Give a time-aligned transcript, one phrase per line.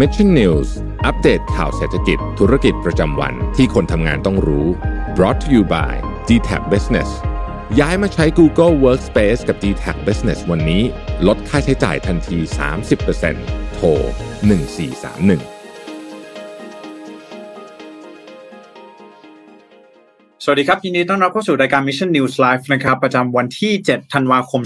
[0.00, 0.68] Mission News
[1.06, 4.66] อัปเดตข่าวเศรษฐกิจธุรกิจประจำวันที่คนทำงานต้องรู้
[5.16, 5.92] brought to you by
[6.28, 7.10] d t a c Business
[7.80, 10.82] ย้ายมาใช้ Google Workspace กับ d t a c Business วันนี้
[11.26, 12.38] ลดค่าใช้จ่ายทันที
[13.06, 13.86] 30%โทร
[14.50, 15.53] 1431
[20.46, 24.60] สวัสดีครับยินดีต้อนรับเข้าสู่รายการ Mission News Live นะครับประจำวันที่ 7 ธันวาคม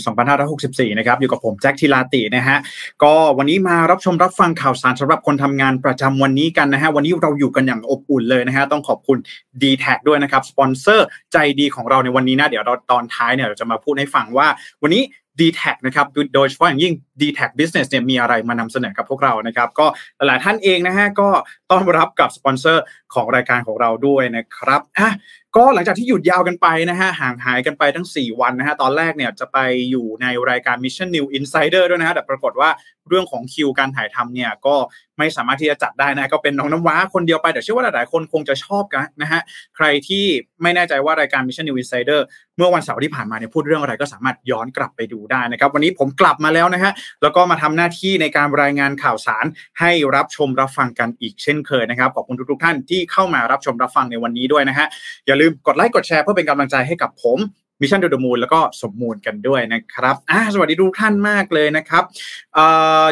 [0.47, 2.59] 2564 นะครับอยู่กับผมแจ็คทีลาตินะฮะ
[3.03, 9.19] ก็วันนี้มารับชมรับฟังข่าวสารสำหรับคนทำงานประจำวันนี้กันนะฮะวันนี้เราอยู่กันอย่างอบอุ่นเลยนะฮะต้องขอบคุณ
[9.63, 14.47] d t แทด้วยนะครับสปอนเซอร์ใจดีของเราในวันนี้นะเดี๋ยวเราตอนท้ายเนี่ยเราจะมาพูดให้ฟังว่า
[14.83, 15.03] วันนี้
[15.41, 19.87] d t แทนะครับโดยเฉพาะอย่างยิ่ง dtac Business เนี่ยมีอะไรมานำเสนอกับพวกเรานะครับก็
[20.27, 21.29] หลายท่านเองนะฮะก็
[21.71, 25.11] ต้อนรับกับสปอนเซอร์ของรายการของเราด้วยนะครับอะ
[25.57, 29.59] ก็หลังจากที่หยุดยาวกันไปนะฮะห่างหายกันไปทั้ง 4 วันนะฮะตอนแรกเนี่ยจะไป
[29.91, 32.71] อยู่ในรายการ Mission New Insider ด้วยนะฮะแต่ปรากฏว่า
[33.09, 34.77] เรื่องของคิวการถ่ายทำเนี่ยก็
[35.19, 39.41] ไม่สามารถที่จะจัดได้นะก็เป็นน้องน้ำว้าคนเดียวไปแต่เชื่อว่าหลายๆคนคงจะชอบกันนะฮะ
[39.77, 40.25] ใครที่
[40.63, 42.21] ไม่แน่ใจว่ารายการ Mission New Insider
[42.57, 46.93] เมื่อวันเสาร์ที่ผ่านมาเนี่ยพูดเรื่องอะไรก็สามารถย้อนกลับไปดูได้นะครับวันนี้ผมกลับมาแล้วนะฮะ
[47.23, 49.45] แล้วก็มาทำหน้าที่ในการรายงานข่าวสาร
[49.81, 54.87] ให้รับชมรับฟังกันอีกเช่นเคยนะครับขอบคุณทุกๆท่านที่เข้ามารับชมรับฟังในวันนี้ด้วยนะฮะ
[55.27, 57.39] อย่าลืมกดไลค์กดแชร์เพื่อเป็นกำลังใจให้กับผม
[57.81, 62.05] Mission To The Moon แล้วก็สมมูลกันด้วยนะครับอ่าสวัสดีทุกท่านมากเลยนะครับ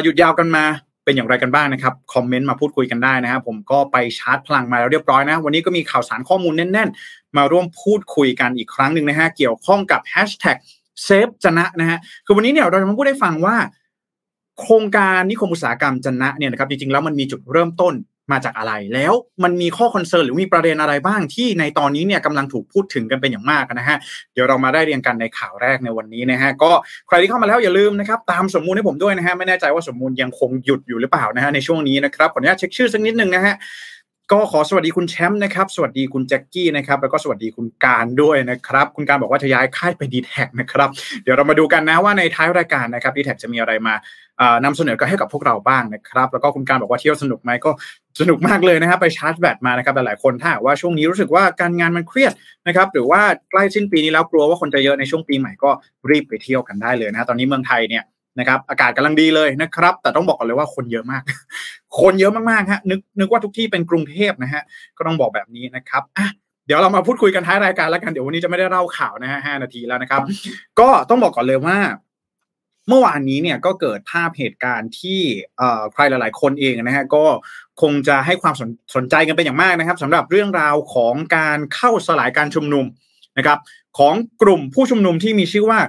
[0.03, 0.65] หยุดยาวกันมา
[1.05, 10.57] เป็นอย่างไรกันบ้างนะครับคอมเมนต์มาพูดคุยกันได้นะครับผมก็ไปชาร์จพลังมาแล้วเรียบร้อยนะ วันนี้ก็มีข่าวสารข้อมูลแน่น ๆ มาร่วมพูดคุยกันอีกครั้งหนึ่งนะฮะเกี่ยวข้องกับแฮชแท็ก
[11.03, 13.55] save จะนะนะฮะคือวันนี้เนี่ยเราจะมาพูดให้ฟังว่า
[14.61, 17.95] โครงการนิคมอุตสาหกรรมจะนะเนี่ยนะครับจริงๆแล้วมันมีจุดเริ่มต้น
[18.31, 23.97] มาจากอะไร แล้วมันมีข้อ concern หรือมีประเด็นอะไรบ้างที่ในตอนนี้เนี่ยกำลังถูกพูดถึงกันเป็นอย่างมากนะฮะ
[24.33, 26.71] เดี๋ยวเรามาได้เรียนกันในข่าวแรกในวันนี้นะฮะก็
[27.07, 33.55] ใครที่เข้ามาแล้วอย่าลืมนะครับตามสมมูลให้ผมด้วยนะฮะไม่แน่ใจว่าสมมูลยังคงหยุดอยู่หรือเปล่านะฮะในช่วงนี้นะครับขออนุญาตเช็คชื่อสักนิดหนึ่งนะฮะ
[34.31, 40.89] ก็ขอสวัสดีคุณแชมป์นะครับสวัสดีคุณแจ็คกี้นะครับแล้วก็สวัสดีคุณการด้วยนะครับคุณการบอกว่าจะย้ายค่ายไป dtac นะครับ
[41.23, 43.93] เดี๋ยวเรามาดูกันนะว่าในท้ายรายการนะครับ dtac จะมีอะไรมา
[44.65, 47.71] นำเสนอกันให้กับพวกเราบ้างนะครับ แล้วก็คุณการบอกว่าเที่ยวสนุกไหมก็
[48.19, 52.33] สนุกมากเลยนะครับ ไปชาร์จแบตมานะครับหลายๆคนถ้าว่าช่วงนี้รู้สึกว่าการงานมันเครียด
[52.67, 53.21] นะครับหรือว่า
[53.51, 55.69] ใกล้สิ้นปีนี้แล้วกลัวว่าคนจะเยอะในช่วงปีใหม่ก็
[56.09, 58.03] รีบไปเที่ยวกันได้เลยนะตอนนี้เมืองไทยเนี่ย
[58.39, 61.23] นะครับอากาศกำลังดีเลยนะครับ แต่ต้องบอกก่อนเลยว่าคนเยอะมาก
[62.01, 64.63] คนเยอะมากๆฮะนึกนึกว่าทุกที่เป็นกรุงเทพนะฮะ
[64.97, 66.27] ก็ต้องบอกแบบนี้นะครับอะ
[66.65, 70.21] เดี๋ยวเรามาพูดคุยกันท้ายรายการแล้วกันเดี๋ยววันนี้จะไม่ได้เล่าข่าวนะฮะห้านาทีแล้วนะครับ
[70.79, 71.77] ก็ต้องบอกก่อนเลยว่า
[72.87, 75.19] เมื่อวานนี้เนี่ยก็เกิดภาพเหตุการณ์ที่
[75.93, 77.25] ใครหลาย ๆ คนเองนะฮะก็
[77.81, 82.85] คงจะให้ความสนสนใจกันเป็นอย่างมากนะครับสำหรับเรื่องราวของการเข้าสลายการชุมนุม
[83.37, 83.59] นะครับ
[83.97, 85.79] ของกลุ่มผู้ชุมนุมที่มีชื่อว่า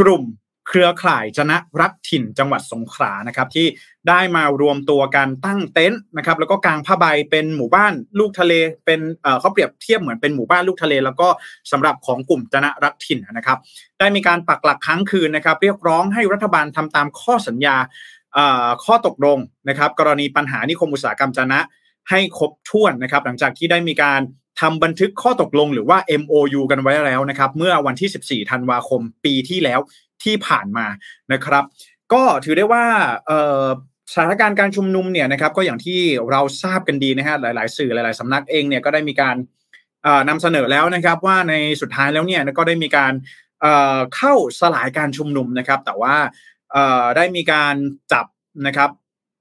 [0.00, 0.22] กลุ่ม
[0.68, 3.66] เครือข่ายจนะรักถิ่นจังหวัดสงขลานะครับที่
[4.08, 8.52] ได้มารวมตัวกันตั้งเต็นท์นะครับแล้วก็กางผ้าใบเป็นหมู่บ้านลูกทะเล
[8.84, 9.00] เป็น
[9.40, 11.28] เขาเปรียบเทียบเหมือนเป็นหมู่บ้านลูกทะเล แล้วก็
[11.72, 13.58] สำหรับของกลุ่มจนะรักถิ่นนะครับ
[13.98, 17.76] ได้มีการปักหลักค้างคืนนะครับ เรียกร้องให้รัฐบาลทำตามข้อสัญญา
[18.84, 19.38] ข้อตกลง
[19.68, 21.60] นะครับ กรณีปัญหานิคมอุตสาหกรรมจนะ
[22.10, 24.20] ให้ครบถ้วนนะครับ หลังจากที่ได้มีการ
[24.60, 29.80] ทำบันทึกข้อตกลงหรือว่า MOU กันไว้แล้วนะครับ เมื่อวันที่ 14 ธันวาคมปีที่แล้ว
[30.22, 30.86] ที่ผ่านมา
[31.32, 31.64] นะครับ
[32.12, 32.84] ก็ถือได้ว่า
[34.12, 39.36] สถานการณ์การชุมนุมเนี่ยนะครับก็อย่างที่เราทราบกันดีนะฮะหลาย ๆ สื่อหลาย ๆสำนักเองเนี่ยก็ได้มีการ
[40.28, 43.12] นำเสนอแล้วนะครับว่าในสุดท้ายแล้วเนี่ยก็ได้มีการ
[44.16, 46.16] เข้าสลายการชุมนุมนะครับ แต่ว่า
[47.16, 47.74] ได้มีการ
[48.12, 48.26] จับ
[48.66, 48.90] นะครับ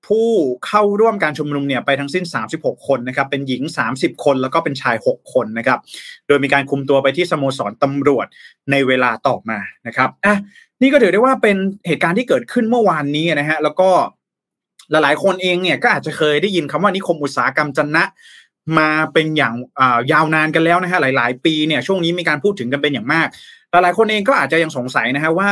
[0.07, 0.29] ผู้
[0.67, 3.61] เข้าร่วมการชุมนุมเนี่ยไปทั้งสิ้น 36 คนนะครับ เป็นหญิง
[3.93, 5.79] 30 คนแล้วก็เป็นชาย 6 คนนะครับ
[6.27, 8.27] โดยมีการคุมตัวไปที่สโมสรตำรวจ
[8.71, 10.35] ในเวลาต่อมานะครับอะ
[10.83, 11.57] นี่ก็ถือได้ว่าเป็น
[11.87, 13.89] เหตุการณ์ที่เกิดขึ้นเมื่อวานนี้นะฮะ แล้วก็
[14.91, 18.03] หลายๆคนเองเนี่ยก็อาจจะเคยได้ยินคำว่านิคมอุตสาหกรรมจันนะ
[18.77, 19.53] มาเป็นอย่าง
[20.11, 23.27] ยาวนานกันแล้วนะฮะหลาย ๆ ปีเนี่ยช่วงนี้มีการพูดถึงกันเป็นอย่างมาก
[23.71, 25.49] หลายๆคนเองก็อาจจะยังสงสัยนะฮะว่า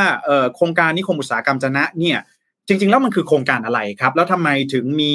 [0.56, 2.18] โครงการนิคมอุตสาหกรรมจันนะเนี่ย
[2.66, 5.12] จริง ๆ แล้วมันคือโครงการอะไรครับ แล้วทำไมถึงมี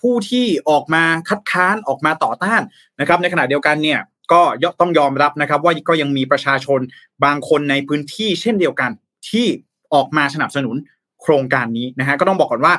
[0.00, 2.62] ผู้ที่ออกมาคัดค้านออกมาต่อต้าน
[3.00, 4.00] นะครับ ในขณะเดียวกันเนี่ย
[4.32, 4.42] ก็
[4.80, 6.80] ต้องยอมรับนะครับ ว่าก็ยังมีประชาชน
[7.24, 8.90] บางคนในพื้นที่เช่นเดียวกัน
[9.30, 9.46] ที่
[9.94, 10.76] ออกมาสนับสนุน
[11.22, 12.74] โครงการนี้นะฮะก็ต้องบอกก่อนว่า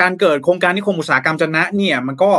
[0.00, 2.32] การเกิดโครงการนิคมอุตสาหกรรมจนะเนี่ยมันก็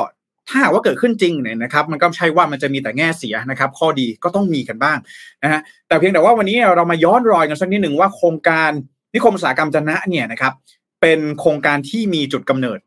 [0.50, 4.97] ถ้าว่าเกิดขึ้นจริงเนี่ยนะครับมันก็ใช่ว่ามันจะมีแต่แง่เสียนะครับ ข้อดีก็ต้องมีกันบ้าง
[5.44, 8.71] นะฮะแต่เพียงแต่ว่าวันนี้เรามาย้อนรอยกันสักนิดหนึ่งว่าโครงการ
[9.13, 10.53] นิคมอุตสาหกรรมจนะเนี่ยนะครับ
[11.01, 12.79] เป็นโครงการที่มีจุดกำเนิด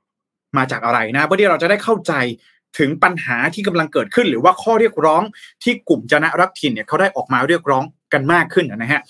[0.56, 2.12] มาจากอะไรนะเพื่อที่เราจะได้เข้าใจ
[2.78, 5.22] ถึงปัญหาที่กำลังเกิดขึ้น หรือว่าข้อเรียกร้อง
[5.62, 9.00] ที่กลุ่มจนะรักถิ่นเนี่ยเขาได้ออกมาเรียกร้องกันมากขึ้นนะฮะ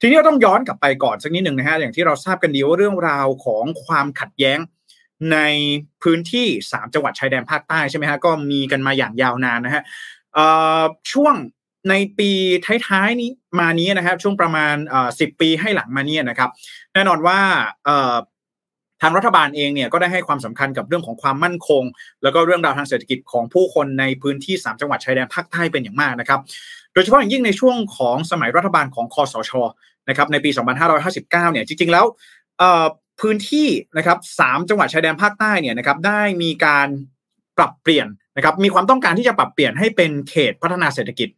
[0.00, 4.58] ทีนี้เราต้องย้อนกลับไปก่อนสักนิดหนึ่งนะฮะอย่างที่เราทราบกันดีว่าเรื่องราวของความขัดแย้ง
[5.32, 5.38] ใน
[6.02, 9.82] พื้นที่สามจังหวัดชายแดนภาคใต้ใช่ไหมฮะก็มีกันมาอย่างยาวนานนะฮะ
[11.12, 11.34] ช่วง
[11.90, 12.30] ในปี
[12.88, 14.74] ท้ายๆนี้มานี้นะครับ ช่วงประมาณ
[15.20, 16.50] สิบปีให้หลังมานี้นะครับ
[16.94, 17.38] แน่นอนว่า
[19.02, 21.82] ทางรัฐบาลเองเนี่ยก็ได้ให้ความสำคัญกับเรื่องของความมั่นคง
[22.22, 26.40] แล้วก็เรื่องราวทางเศรษฐกิจของผู้คนในพื้นที่ 3 จังหวัดชายแดนภาคใต้เป็นอย่างมากนะครับ
[26.92, 29.52] โดยเฉพาะอย่างยิ่งในช่วงของสมัยรัฐบาลของคอสช
[30.08, 30.50] นะครับในปี
[30.96, 32.04] 2559 เนี่ยจริงๆแล้ว
[33.20, 36.88] พื้นที่นะครับสามจังหวัดชายแดนภาคใต้เนี่ยนะครับได้มีการ
[37.58, 38.06] ปรับเปลี่ยน
[38.36, 41.28] นะครับมีความต้องการที่จะปรับเปลี่ยนให้เป็นเขตพัฒนาเศรษฐกิจ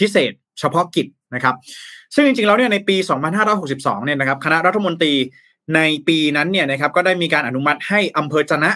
[0.00, 1.54] พิเศษ เฉพาะกิจนะครับ
[2.14, 2.96] ซึ่งจริงๆแล้วเนี่ยในปี
[3.50, 5.14] 2562 เนี่ยนะครับคณะรัฐมนตรี
[5.74, 8.70] ในปีนั้นเนี่ยนะครับก็ได้มีการอนุมัติให้อำเภอจนะ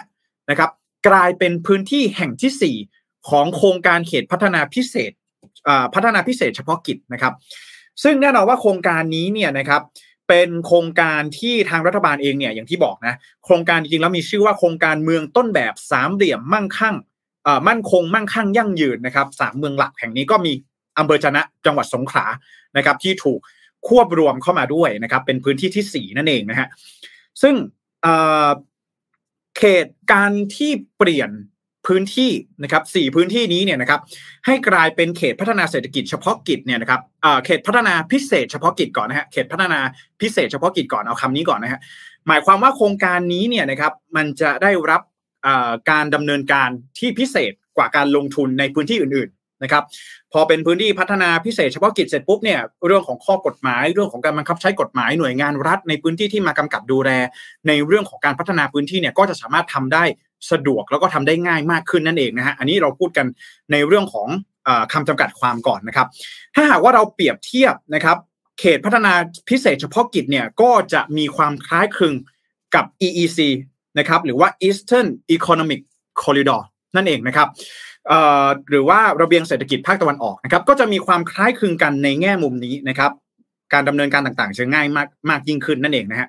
[0.49, 0.69] นะครับ
[1.07, 5.11] กลายเป็นพื้นที่แห่งที่ 4 ของโครงการเขตพัฒนาพิเศษ
[5.95, 7.33] พัฒนาพิเศษเฉพาะกิจนะครับ
[8.03, 9.81] ซึ่งแน่นอนว่าโครงการนี้เนี่ยนะครับ
[10.27, 13.15] เป็นโครงการที่ทางรัฐบาลเองเนี่ยอย่างที่บอกนะ
[13.45, 16.95] โครงการจริงๆแล้วมีชื่อว่าโครงการเมืองต้นแบบสามเหลี่ยมมั่งคั่ง
[17.67, 20.53] มั่นคงมั่งคั่งยั่งยืนนะครับสามเมืองหลักแห่งนี้ก็มี
[20.97, 22.25] อำเภอจะนะจังหวัดสงขลา
[22.77, 23.39] นะครับที่ถูก
[23.87, 26.67] ควบรวมเข้ามาด้วยนะครับเป็นพื้นที่ที่สี่นั่นเองนะฮะ
[27.41, 27.55] ซึ่ง
[29.57, 31.29] เขตการที่เปลี่ยน
[31.87, 32.31] พื้นที่
[32.63, 33.99] นะครับสี่พื้นที่นี้เนี่ยนะครับ
[34.45, 37.01] ให้กลายเป็นเขตพัฒนาเศรษฐกิจเฉพาะกิจเนี่ยนะครับ
[37.45, 39.79] เขตพัฒนาพิเศษเฉพาะกิจก่อนนะฮะเขตพัฒนา
[40.21, 41.79] พิเศษเฉพาะกิจก่อนเอาคำนี้ก่อนนะฮะ
[42.27, 45.01] หมายความว่าโครงการนี้เนี่ยนะครับมันจะได้รับ
[45.91, 46.69] การดำเนินการ
[46.99, 49.29] ที่พิเศษกว่าการลงทุนในพื้นที่อื่น
[49.63, 49.83] นะครับ
[50.33, 57.09] พอเป็นพื้นที่พัฒนาพิเศษเฉพาะกิจเสร็จปุ๊บเนี่ยเรื่องของข้อกฎหมาย เรื่องของการบังคับใช้กฎหมายหน่วยงานรัฐ ในพื้นที่ที่มากำกับดูแล
[57.67, 60.03] ในเรื่องของการพัฒนาพื้นที่เนี่ยก็จะสามารถทำได้
[60.51, 63.25] สะดวกแล้วก็ทำได้ง่ายมากขึ้นนั่นเองนะฮะอันนี้เราพูดกัน
[63.71, 64.27] ในเรื่องของ
[64.93, 66.07] คำจำกัดความก่อนนะครับ
[66.55, 68.17] ถ้าหากว่าเราเปรียบเทียบนะครับ
[68.59, 69.13] เขตพัฒนา
[69.49, 72.13] พิเศษเฉพาะกิจเนี่ยก็จะมีความคล้ายคลึง
[72.75, 73.39] กับ EEC
[73.99, 75.81] นะครับหรือว่า Eastern Economic
[76.21, 76.61] Corridor
[76.95, 77.47] นั่นเองนะครับ
[78.69, 83.11] หรือว่าระเบียงเศรษฐกิจภาคตะวันออกนะครับ ก็จะมีความคล้ายคลึงกันในแง่มุมนี้นะครับ
[83.73, 86.27] การดำเนินการต่างๆจะง่ายมากมากยิ่งขึ้นนั่นเองนะฮะ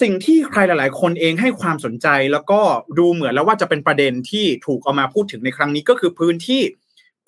[0.00, 2.60] สิ่งที่ใครหลาย ๆ คนเองให้ความสนใจแล้วก็
[2.98, 6.62] ดูเหมือนแล้วว่าจะเป็นประเด็นที่ถูกเอามาพูดถึงในครั้งนี้ก็คือพื้นที่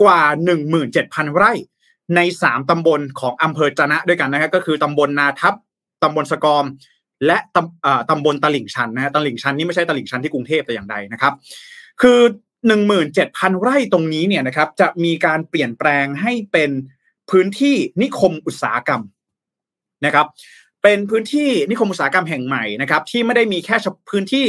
[0.02, 0.22] กว่า
[0.78, 1.52] 17,000 ไร่
[2.16, 5.54] ใน 3 ตำบลของอำเภอจนะด้วยกันนะครับก็คือตำบลนาทับ
[6.02, 6.64] ตำบลสกอม
[7.26, 11.32] และตำตำบลตลิ่งชันนะฮะตลิ่งชันนี่ไม่ใช่ตลิ่งชันที่กรุงเทพแต่อย่างใดนะครับ
[12.02, 12.20] คือ
[12.90, 16.70] 17,000 ไร่ตรงนี้เนี่ยนะครับจะมีการเปลี่ยนแปลงให้เป็น
[17.30, 19.02] พื้นที่นิคมอุตสาหกรรม
[20.04, 20.26] นะครับ
[20.84, 23.76] เป็นพื้นที่นิคมอุตสาหกรรมแห่งใหม่นะครับที่ไม่ได้มีแค่
[24.10, 24.44] พื้นที่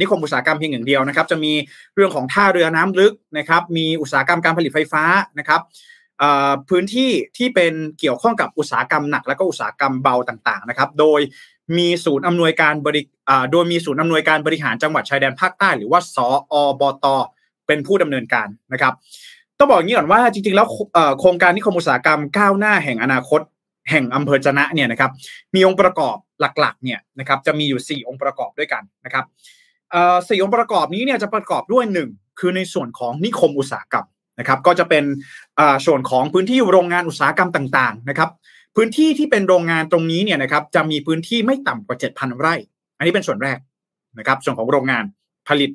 [0.00, 1.52] นิคมอุตสาหกรรมเพียงอย่างเดียวนะครับ จะมี
[1.94, 5.04] เรื่องของท่าเรือน้ำลึกนะครับ มีอุตสาหกรรมการผลิตไฟฟ้า
[5.38, 5.60] นะครับ
[6.68, 11.20] พื้นที่ที่เป็นเกี่ยวข้องกับอุตสาหกรรมหนัก และก็อุตสาหกรรมเบาต่างๆนะครับ โดย
[11.78, 13.02] มีศูนย์อำนวยการบริ
[13.52, 16.16] โดยมีศูนย์อำนวยการบริหารจังหวัดชายแดนภาคใต้ หรือว่าส
[16.52, 17.06] อบต
[17.66, 18.92] เป็นผู้ดำเนินการนะครับ
[19.58, 20.66] ต้องบอกอย่างนี้ก่อนว่าจริงๆแล้ว
[21.20, 23.40] โครงการนิคมอุตสาหกรรมก้าวหน้าแห่งอนาคต
[23.90, 25.10] แห่งอำเภอจนะเนี่ยนะครับ
[25.54, 29.24] มีองค์ประกอบหลักๆเนี่ยนะครับจะมีอยู่ 4 องค์ประกอบด้วยกันนะครับ
[30.28, 34.06] สี่องค์ประกอบนี้เนี่ยจะประกอบด้วย 1 คือในส่วนของนิคมอุตสาหกรรม
[34.38, 35.04] นะครับก็จะเป็น
[35.86, 38.30] ส่วนของพื้นที่โรงงานอุตสาหกรรมต่างๆนะครับ
[38.76, 42.54] พื้นที่ที่เป็นโรงงานตรงนี้เนี่ยนะครับจะมีพื้นที่ไม่ต่ำกว่า 7,000 ไร่
[42.96, 43.58] อันนี้เป็นส่วนแรก
[44.18, 45.04] นะครับส่วนของโรงงาน
[45.48, 45.70] ผลิต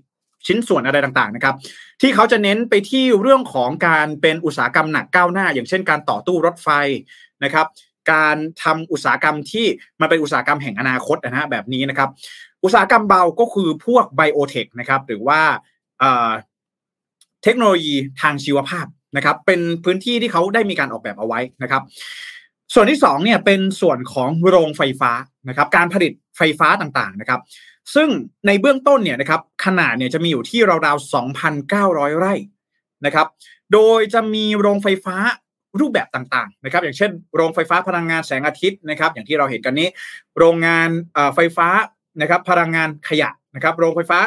[0.48, 1.56] ชิ้นส่วนอะไรต่างๆนะครับ
[2.02, 6.70] ที่เขาจะเน้นไปที่เรื่องของการเป็นอุตสาหกรรมหนักก้าวหน้า อย่างเช่นการต่อตู้รถไฟ
[7.44, 7.68] นะครับ
[8.12, 9.66] การทำอุตสาหกรรมที่
[10.02, 12.10] มันเป็นอุตสาหกรรมแห่งอนาคตนะฮะแบบนี้นะครับ
[12.64, 15.42] อุตสาหกรรมเบาก็คือพวกไบโอเทคนะครับหรือว่า
[17.44, 18.86] เทคโนโลยีทางชีวภาพ
[19.18, 21.84] นะครับเป็นพื้นที่ที่เขาได้มีการออกแบบเอาไว้นะครับ
[22.74, 25.12] ส่วนที่2เนี่ยเป็นส่วนของโรงไฟฟ้า
[25.50, 27.42] นะครับการผลิตไฟฟ้าต่างๆนะครับ
[27.96, 28.10] ซึ่ง
[28.48, 31.14] ในเบื้องต้นเนี่ยนะครับขนาดเนี่ยจะมีอยู่ที่ราวๆ
[31.60, 32.34] 2,900 ไร่
[33.06, 33.28] นะครับ
[33.74, 35.16] โดยจะมีโรงไฟฟ้า
[35.80, 39.88] รูปแบบต่างๆนะครับอย่างเช่น โรงไฟฟ้าพลังงานแสงอาทิตย์นะครับอย่างที่เราเห็นกันนี้
[40.38, 40.90] โรงงาน
[41.36, 41.68] ไฟฟ้า
[42.22, 44.20] นะครับพลังงานขยะนะครับโรงไฟฟ้า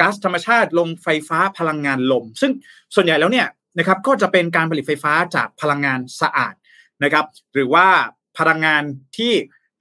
[0.00, 2.52] ก๊าซธรรมชาติโรงไฟฟ้าพลังงานลม ซึ่ง
[2.94, 3.46] ส่วนใหญ่แล้วเนี่ย
[3.78, 6.54] นะครับก็จะเป็นการผลิตไฟฟ้าจากพลังงานสะอาด
[7.04, 7.86] นะครับหรือว่า
[8.38, 8.82] พลังงาน
[9.16, 9.32] ที่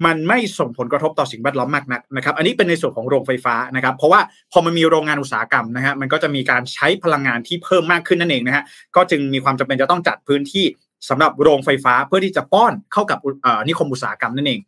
[0.06, 8.64] มันไม่ส่งผลกระทบต่อสิ่งแวดล้อมมากนักนะครับ อันนี้เป็นในส่วนของโรงไฟฟ้านะครับ เพราะว่าพอมันมีโรงงานอุตสาหกรรมนะฮะมันก็จะมีการใช้พลังงานที่เพิ่มมากขึ้นนั่นเองนะฮะ
[8.96, 10.66] ก็จึงมีความจำเป็นจะต้องจัดพื้นที่
[11.10, 13.20] สำหรับโรงไฟฟ้าเพื่อที่จะป้อนเข้ากับ
[13.68, 14.60] นิคมอุตสาหกรรมนั่นเอง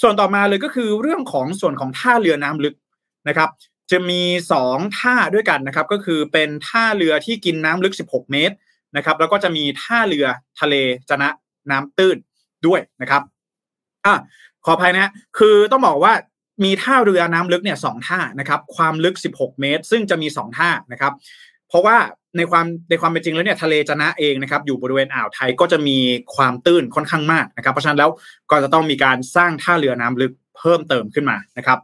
[0.00, 2.74] ส่วนต่อมาเลยก็คือเรื่องของส่วนของท่าเรือน้ำลึก
[3.28, 3.50] นะครับ
[3.90, 4.22] จะมี
[4.62, 8.54] 2 ท่าด้วยกันนะครับ ก็คือเป็นท่าเรือที่กินน้ำลึก 16 เมตร
[8.96, 10.26] นะครับ แล้วก็จะมีท่าเรือ
[10.60, 10.74] ทะเล
[11.08, 11.28] จะนะ
[11.70, 12.16] น้ำตื้น
[12.66, 13.22] ด้วยนะครับ
[14.06, 14.14] อะ
[14.64, 16.12] ขออภัยนะคือต้องบอกว่า
[16.64, 21.12] มีท่าเรือน้ำลึกเนี่ยสองท่านะครับ ความลึก 16 เมตร ซึ่งจะมี 2 ท่านะครับ
[21.72, 21.96] เพราะว่า
[22.36, 25.98] ในความในความเป็นจริงแล้วเนี่ยทะเลจะนะเองนะครับอยู่บริเวณอ่าวไทยก็จะมี
[26.36, 28.10] ความตื้นค่อนข้างมากนะครับ เพราะฉะนั้นแล้ว
[28.50, 31.78] ก็จะต้องมีการสร้างท่าเรือน้ำลึกเพิ่มเติมขึ้นมานะครับ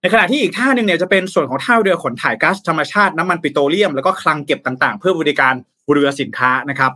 [0.00, 5.54] ในขณะที่อีกท่าหนึ่งเนี่ยจะเป็นส่วนของท่าเรือขนถ่ายก๊าซธรรมชาติน้ำมันปิโตรเลียม แล้วก็คลังเก็บต่างๆ เพื่อบริการ
[5.92, 6.92] เรือสินค้านะครับ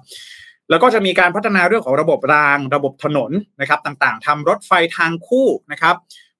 [0.71, 5.97] แล้วก็จะมีการพัฒนาเรื่องของระบบราง ระบบถนนนะครับต่างๆทำรถไฟทางคู่นะครับ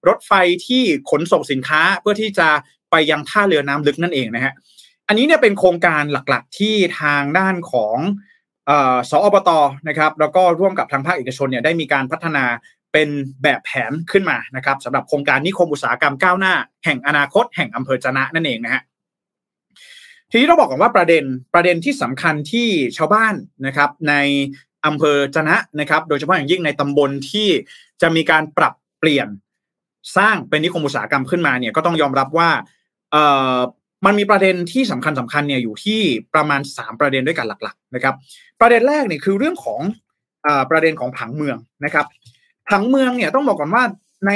[0.09, 0.33] รถไฟ
[0.67, 2.49] ที่ขนส่งสินค้าเพื่อที่จะ
[2.91, 4.55] ไปยังท่าเรือน้ำลึกนั่นเองนะฮะ
[5.09, 7.97] อันนี้เนี่ยเป็นโครงการหลักๆ ที่ทางด้านของ
[9.11, 9.51] สออบต
[9.89, 12.45] นะครับ แล้วก็ร่วมกับทางภาคเอกชนเนี่ยได้มีการพัฒนา
[12.93, 13.09] เป็น
[13.43, 18.83] แบบแผนขึ้นมานะครับสำหรับโครงการนิคมอุตสาหกรรมก้าวหน้า แห่งอนาคต แห่งอำเภอจนะนั่นเองนะฮะ
[20.31, 23.35] ทีนี้เราบอกกันว่าประเด็นประเด็นที่สำคัญที่ชาวบ้าน
[23.67, 24.15] นะครับ ใน
[24.87, 27.49] อำเภอจนะนะครับ โดยเฉพาะอย่างยิ่งในตำบลที่
[28.03, 29.29] จะมีการปรับเปลี่ยน
[30.17, 32.51] สร้างเป็นนิคมอุตสาหกรรมขึ้นมาเนี่ยก็ต้องยอมรับว่า
[34.05, 36.01] มันมีประเด็นที่สำคัญสำคัญเนี่ยอยู่ที่
[36.35, 38.15] ประมาณ 3 ประเด็นด้วยกันหลัก ๆ นะครับ
[38.61, 39.81] ประเด็นแรกเนี่ยคือเรื่องของ
[40.47, 42.07] อประเด็นของผังเมืองนะครับ
[42.69, 43.85] ผังเมืองเนี่ยต้องบอกก่อนว่า
[44.27, 44.31] ใน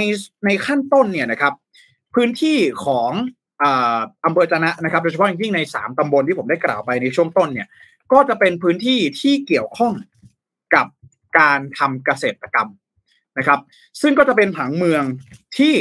[0.45, 1.53] ในขั้นต้นเนี่ยนะครับ
[2.15, 3.11] พื้นที่ของ
[4.25, 7.69] อำเภอจนะนะครับโดยเฉพาะอย่างยิ่งในสามตำบลที่ผมได้กล่าวไปในช่วงต้นเนี่ย
[8.13, 9.93] ก็จะเป็นพื้นที่ที่เกี่ยวข้อง
[10.75, 10.87] กับ
[11.39, 12.69] การทำเกษตรกรรม
[13.39, 13.61] นะครับ
[14.01, 15.03] ซึ่งก็จะเป็นผังเมือง
[15.59, 15.75] ที่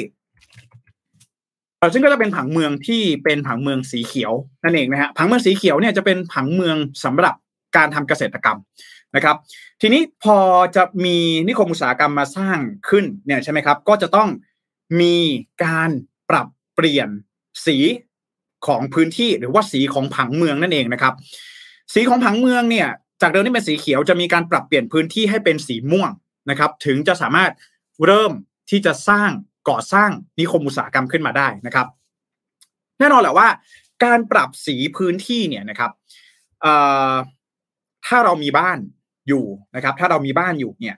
[1.93, 7.35] ซึ่งก็จะเป็นผังเมืองที่เป็นผังเมืองสีเขียวนั่นเองนะฮะผังเมืองสีเขียวเนี่ยจะเป็นผังเมืองสำหรับ
[7.75, 8.57] การทำเกษตรกรรม
[9.15, 9.35] นะครับ
[9.81, 10.37] ทีนี้พอ
[10.75, 11.17] จะมี
[11.47, 14.29] นิคมอุตสาหกรรมมาสร้างขึ้นเนี่ยใช่ไหมครับ ก็จะต้อง
[15.01, 15.15] มี
[15.63, 15.89] การ
[16.29, 17.09] ปรับเปลี่ยน
[17.65, 17.77] สี
[18.67, 21.13] ของพื้นที่หรือว่าสีของผังเมืองนั่นเองนะครับ
[21.93, 22.87] สีของผังเมืองเนี่ย
[23.21, 26.11] จากเดิมที่เป็นสีเขียวจะมีการปรับเปลี่ยนพื้นที่ให้เป็นสีม่วง
[26.49, 27.51] นะครับ ถึงจะสามารถ
[28.05, 28.31] เริ่ม
[28.69, 29.29] ที่จะสร้าง
[29.69, 30.09] ก่อสร้าง
[30.39, 31.87] นิคมอุตสาหกรรมขึ้นมาได้นะครับ
[32.99, 33.47] แน่นอนแหละว่า
[34.03, 35.91] การปรับสีพื้นที่เนี่ยนะครับ
[38.05, 38.77] ถ้าเรามีบ้าน
[39.27, 39.45] อยู่
[39.75, 40.95] นะครับ ถ้าเรามีบ้านอยู่เนี่ย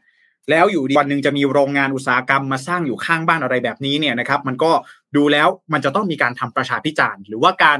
[0.50, 4.72] แล้วอยู่วันหนึ่งจะมีโรงงานอุตสาหกรรมมาสร้างอยู่ข้างบ้านอะไรแบบนี้เนี่ยนะครับ มันก็
[5.16, 7.80] ดูแล้วมันจะต้องมีการทำประชาพิจารณ์ หรือว่าการ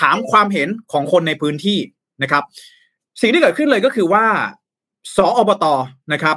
[0.00, 1.78] ถามความเห็นของคนในพื้นที่
[2.22, 2.44] นะครับ
[3.20, 4.24] สิ่งที่เกิดขึ้นเลยก็คือว่า
[5.16, 5.64] สออบต
[6.12, 6.36] นะครับ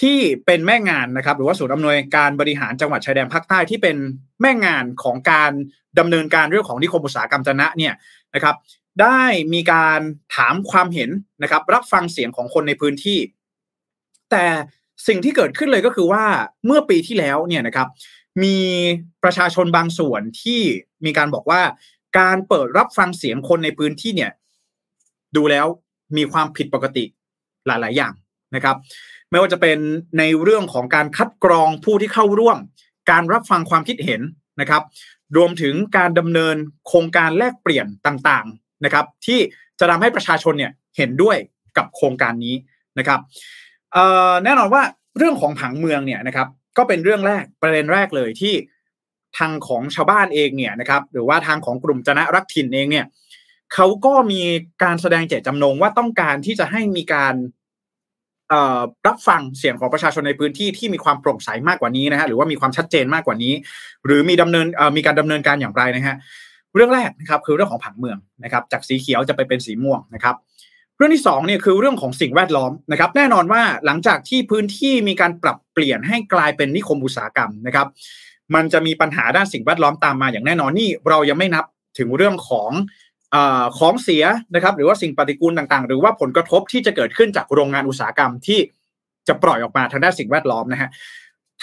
[0.00, 3.96] ที่เป็นแม่งานนะครับ หรือว่าศูนย์อำนวยการบริหารจังหวัดชายแดนภาคใต้ที่เป็น
[4.40, 5.52] แม่งานของการ
[5.98, 7.94] ดำเนินการเรื่องของนิคมอุตสาหกรรมจนะเนี่ย
[8.34, 8.54] นะครับ
[9.02, 9.22] ได้
[9.54, 10.00] มีการ
[10.34, 11.10] ถามความเห็น
[11.42, 13.18] นะครับ รับฟังเสียงของคนในพื้นที่
[14.30, 14.44] แต่
[15.08, 16.24] สิ่งที่เกิดขึ้นเลยก็คือว่า
[16.66, 17.88] เมื่อปีที่แล้วเนี่ยนะครับ
[18.42, 18.58] มี
[19.24, 20.60] ประชาชนบางส่วนที่
[21.04, 21.60] มีการบอกว่า
[22.18, 24.30] การเปิดรับฟังเสียงคนในพื้นที่เนี่ย
[25.36, 25.66] ดูแล้ว
[26.16, 27.04] มีความผิดปกติ
[27.66, 28.12] หลาย ๆ อย่าง
[28.54, 28.76] นะครับ
[29.34, 29.78] ไม่ว่าจะเป็น
[30.18, 32.58] ในเรื่องของการคัดกรองผู้ที่เข้าร่วม
[33.10, 34.20] การรับฟังความคิดเห็น
[34.60, 34.82] นะครับ
[35.36, 39.38] รวมถึงการดำเนินโครงการแลกเปลี่ยนต่างๆนะครับ ที่
[39.80, 41.36] จะทำให้ประชาชนเนี่ยเห็นด้วย
[41.76, 42.54] กับโครงการนี้
[42.98, 43.20] นะครับ
[44.44, 44.82] แน่นอนว่า
[45.18, 48.54] เรื่องของผังเมืองเนี่ยนะครับ ก็เป็นเรื่องแรกประเด็นแรกเลยที่
[49.38, 53.06] ทางของชาวบ้านเองเนี่ยนะครับ หรือว่าทางของกลุ่มจนะรักถิ่นเองเนี่ย
[53.74, 54.42] เขาก็มี
[54.82, 57.34] การแสดงเจตจำนงว่าต้องการที่จะให้มีการ
[59.06, 63.52] รับฟังเสียงของประชาชนในพื้นที่ที่มีความโปร่งใสมากกว่านี้นะฮะหรือว่ามีความชัดเจนมากกว่านี้
[64.06, 66.16] หรือมีดำเนินมีการดำเนินการอย่างไรนะฮะ
[66.74, 70.34] เรื่องแรกนะครับคือเรื่องของผังเมืองนะครับ จากสีเขียวจะไปเป็นสีม่วงนะครับ
[70.96, 77.86] เรื่องที่2เนี่ยคือเรื่องของสิ่งแวดล้อมนะครับ แน่นอนว่าหลังจากที่พื้นที่มีการปรับเปลี่ยนให้กลายเป็นนิคมอุตสาหกรรมนะครับ
[78.54, 81.64] มันจะมีปัญหาด้านสิ่งแวดล้อมตามมาอย่างแน่นอนนี่เรายังไม่นับ
[81.98, 82.70] ถึงเรื่องของ
[83.78, 84.24] ของเสีย
[84.54, 88.60] นะครับหรือว่าสิ่งปฏิกูลต่างๆ หรือว่าผลกระทบที่จะเกิดขึ้นจากโรงงานอุตสาหกรรมที่
[89.28, 90.90] จะปล่อยออกมาทางด้านสิ่งแวดล้อมนะฮะ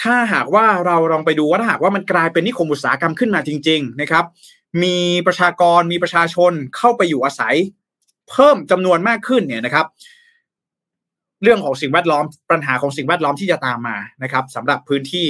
[0.02, 4.24] ถ้าหากว่าเราลองไปดูว่าถ้าหากว่ามันกลายเป็นนิคมอุตสาหกรรมขึ้นมาจริง ๆ นะครับ
[4.82, 7.54] มีประชากรมีประชาชนเข้าไปอยู่อาศัย
[8.30, 9.86] เพิ่มจำนวนมากขึ้นเนี่ยนะครับ
[11.42, 15.26] เรื่องของสิ่งแวดล้อมปัญหาของสิ่งแวดล้อมที่จะตามมานะครับสำหรับพื้นที่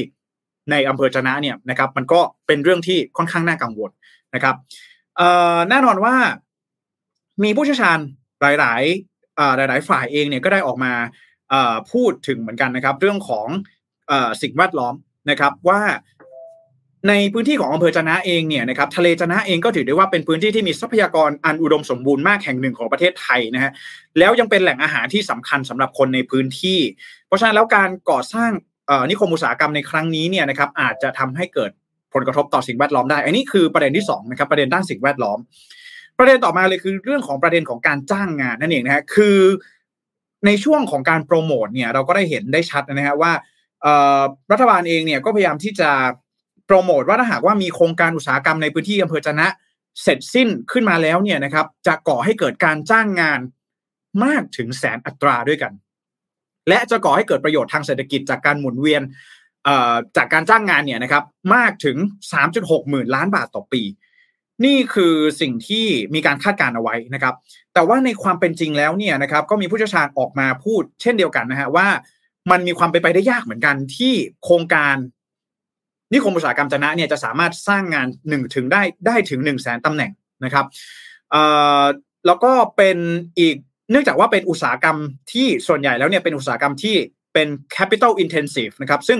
[0.70, 3.90] ในอำเภอจนะเนี่ยนะครับ มันก็เป็นเรื่องที่ค่อนข้างน่ากังวล
[4.34, 4.54] นะครับ
[5.70, 6.14] แน่นอนว่า
[7.44, 7.98] มีผู้เชี่ยวชาญ
[8.42, 10.92] หลาย ๆ หลาย ๆ ฝ่ายเองเนี่ยก็ได้ออกมา
[11.92, 13.46] พูดถึงเหมือนกันนะครับ เรื่องของ
[14.42, 14.94] สิ่งแวดล้อม
[15.30, 15.80] นะครับว่า
[17.08, 23.72] ในพื้นที่ของอำเภอจะนะเองเนี่ยนะครับทะเลจะนะเองก็ถือได้ว่าเป็นพื้นที่ที่มีทรัพยากรอันอุดมสมบูรณ์มากแห่งหนึ่งของประเทศไทยนะฮะ
[24.18, 26.78] แล้วยังเป็นแหล่งอาหารที่สำคัญสำหรับคนในพื้นที่
[27.26, 28.50] เพราะฉะนั้นแล้วการก่อสร้าง
[29.10, 31.70] นิคมอุตสาหกรรมในครั้งนี้เนี่ยนะครับอาจจะทำให้เกิด
[32.14, 35.38] ผลกระทบต่อสิ่งแวดล้อมได้ อันนี้คือประเด็นที่2นะครับประเด็นด้านสิ่งแวดล้อม
[36.18, 39.38] ประเด็นต่อมาเลยคือเรื่องของประเด็นของการจ้างงานนั่นเองนะฮะคือ
[40.46, 43.32] ในช่วงของการโปรโมทเนี่ยเราก็ได้เห็นได้ชัดนะฮะว่า
[44.52, 45.90] รัฐบาลเองเนี่ยก็พยายามที่จะ
[46.66, 49.46] โปรโมทว่าถ้าหากว่ามีโครงการอุตสาหกรรมในพื้นที่อำเภอจนะ
[50.02, 53.40] เสร็จสิ้นขึ้นมาแล้วเนี่ยนะครับ จะก่อให้เกิดการจ้างงาน
[54.24, 55.72] มากถึงแสนอัตราด้วยกัน
[56.68, 59.02] และจะก่อให้เกิดประโยชน์ทางเศรษฐกิจจากการหมุนเวียน
[60.16, 61.96] จากการจ้างงานเนี่ยนะครับมากถึง
[62.42, 63.82] 3.6 หมื่นล้านบาทต่อปี
[64.64, 67.34] นี่คือสิ่งที่มีการคาดการเอาไว้นะครับ
[67.74, 71.88] แต่ว่าในความเป็นจริงแล้วเนี่ยนะครับก็มีผู้เชี่ยวชาญออกมาพูด เช่นเดียวกันนะฮะว่า
[72.50, 74.14] มันมีความเป็นไปได้ยากเหมือนกันที่
[74.44, 74.96] โครงการ
[76.12, 80.10] นิคมอุตสาหกรรมจนะเนี่ยจะสามารถสร้างงานหนึ่งถึงได้ได้ถึงหนึ่งแสนตำแหน่ง
[80.44, 80.66] นะครับ
[82.26, 82.98] แล้วก็เป็น
[83.38, 83.56] อีก
[83.90, 84.96] เนื่องจากว่าเป็นอุตสาหกรรม
[85.32, 86.96] ที่ส่วนใหญ่แล้วเนี่ยเป็นอุตสาหกรรมที่
[87.34, 89.18] เป็น capital intensive นะครับซึ่ง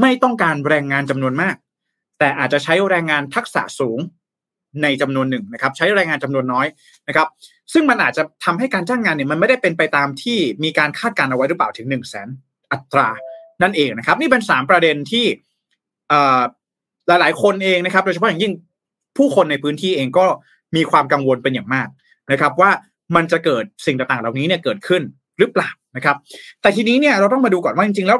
[0.00, 1.56] ไม่ต้องการแรงงานจำนวนมาก
[2.18, 3.98] แต่อาจจะใช้แรงงานทักษะสูง
[4.82, 6.66] ในจำนวนหนึ่งนะครับ ใช้แรงงานจำนวนน้อย
[7.08, 7.28] นะครับ
[7.72, 12.28] ซึ่งมันอาจจะทำให้การจ้างงานเนี่ยมันไม่ได้เป็นไปตามที่มีการคาดการเอาไว้หรือเปล่าถึงหนึ่งแสน
[12.72, 13.08] อัตรา
[13.62, 15.24] นั่นเองนะครับ นี่เป็นสามประเด็นที่
[17.08, 18.52] หลาย ๆ คนเองนะครับ โดยเฉพาะอย่างยิ่ง
[19.16, 20.26] ผู้คนในพื้นที่เองก็
[20.76, 21.88] มีความกังวลเป็นอย่างมาก
[22.32, 22.70] นะครับ ว่า
[23.16, 25.02] มันจะเกิดสิ่งต่าง ๆ เหล่านี้เนี่ยเกิดขึ้น
[25.38, 26.16] หรือเปล่านะครับ
[26.60, 28.18] แต่ทีนี้เนี่ยเราต้องมาดูก่อนว่าจริง ๆ แล้ว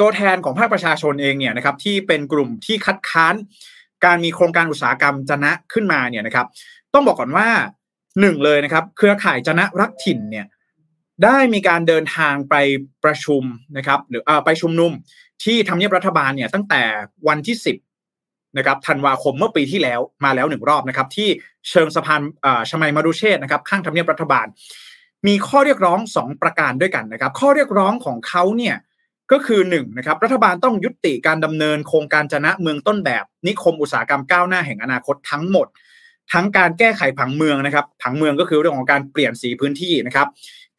[0.00, 3.34] ตัวแทนของภาคประชาชนเองเนี่ยนะครับที่เป็นกลุ่มที่คัดค้าน
[4.04, 6.46] การมีโครงการอุตสาหกรรมจนะขึ้นมาเนี่ยนะครับ
[6.94, 7.48] ต้องบอกก่อนว่า
[8.20, 10.46] หนึ่งเลยนะครับ เครือข่ายจนะรักถิ่นเนี่ย
[11.24, 12.54] ได้มีการเดินทางไป
[13.04, 13.42] ประชุม
[13.76, 14.92] นะครับ หรืออไปชุมนุม
[15.44, 16.82] ที่ทำเนียบรัฐบาลเนี่ยตั้งแต่
[17.28, 17.76] วันที่สิบ
[18.58, 21.28] นะครับธันวาคมเมื่อปีที่แล้วมาแล้วหนึ่งรอบนะครับ ที่
[21.70, 22.20] เชิงสะพาน
[22.70, 24.46] ชมัยมารุเชษนะครับ ข้างทำเนียบรัฐบาล
[25.26, 28.76] มีข้อเรียกร้องสองประการด้วยกันนะครับ ข้อเรียกร้องของเขาเนี่ย
[29.32, 35.66] ก็คือหนึ่งนะครับรัฐบาลต้องยุติการดำเนินโครงการจนะเมืองต้นแบบ นิคมอุตสาหกรรมก้าวหน้าแห่งอนาคตทั้งหมด
[36.32, 40.28] ทั้งการแก้ไขผังเมืองนะครับ ผังเมืองก็คือเรื่องของการเปลี่ยนสีพื้นที่นะครับ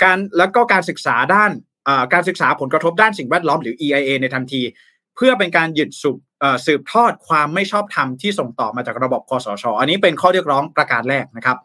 [0.03, 1.51] การแล้วก็การศึกษาด้าน
[2.13, 4.61] การศึกษาผลกระทบด้านสิ่งแวดล้อมหรือ EIA ในทันที
[5.15, 6.17] เพื่อเป็นการหยุดสืบ
[6.65, 11.57] สืบทอดความไม่ชอบธรรมที่ส่งต่อมาจากระบบคอสช อันนี้เป็นข้อเรียกร้องประการแรกนะครับ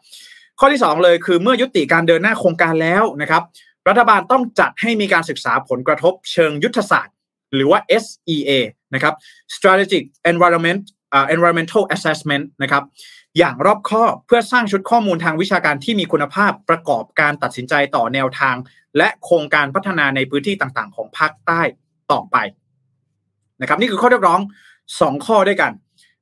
[0.59, 3.43] ข้อที่ 2 เลยคือเมื่อยุติการเดินหน้าโครงการแล้วนะครับ
[3.89, 7.15] รัฐบาลต้องจัดให้มีการศึกษาผลกระทบเชิงยุทธศาสตร์
[7.53, 8.51] หรือว่า SEA
[8.93, 9.13] นะครับ
[9.55, 10.81] strategic environment
[11.15, 12.83] uh, environmental assessment นะครับ
[13.37, 18.55] อย่างรอบคอบเพื่อสร้างชุดข้อมูลทางวิชาการที่มีคุณภาพประกอบการตัดสินใจต่อแนวทาง
[18.97, 21.61] และโครงการพัฒนาในพื้นที่ต่างๆ ของภาคใต้
[22.11, 22.37] ต่อไป
[23.61, 24.41] นะครับนี่คือข้อเรียกร้อง
[24.81, 25.71] 2 ข้อด้วยกัน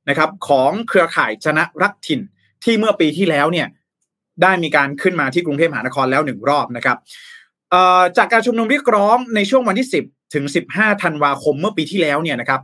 [0.08, 2.20] นะครับของเครือข่ายชนะรักถิ่น
[2.64, 3.66] ที่เมื่อปีที่แล้วเนี่ย
[4.42, 6.98] ได้มีการขึ้นมาที่กรุงเทพมหานครแล้วหนึ่งรอบนะครับ
[8.16, 12.60] จากการชุมนุมเรียกร้องในช่วงวันที่ 10 ถึง 15 ธันวาคมเมื่อปีที่แล้วเนี่ยนะครับ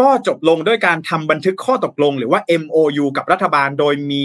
[0.00, 4.24] ก็จบลงด้วยการทำบันทึกข้อตกลง หรือว่า MOU กับรัฐบาลโดยมี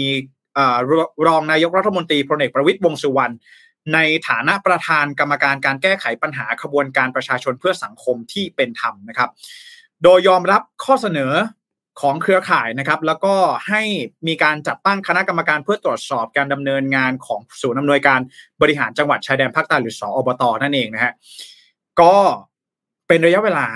[1.26, 3.34] รองนายกรัฐมนตรีพลเอกประวิตยวงสุวรรณ
[3.94, 9.30] ในฐานะประธานกรรมการการแก้ไขปัญหาขบวนการประชาชนเพื่อสังคมที่เป็นธรรมนะครับ
[10.02, 11.32] โดยยอมรับข้อเสนอ
[12.00, 13.34] ของเครือข่ายนะครับ แล้วก็
[13.68, 13.82] ให้
[14.26, 18.20] มีการจัดตั้งคณะกรรมการเพื่อตรวจสอบการดำเนินงานของศูนย์อำนวยการ
[18.62, 21.12] บริหารจังหวัดชายแดนภาคใต้หรือสออบตนั่นเองนะฮะ
[22.00, 22.14] ก็
[23.08, 23.66] เป็นระยะเวลา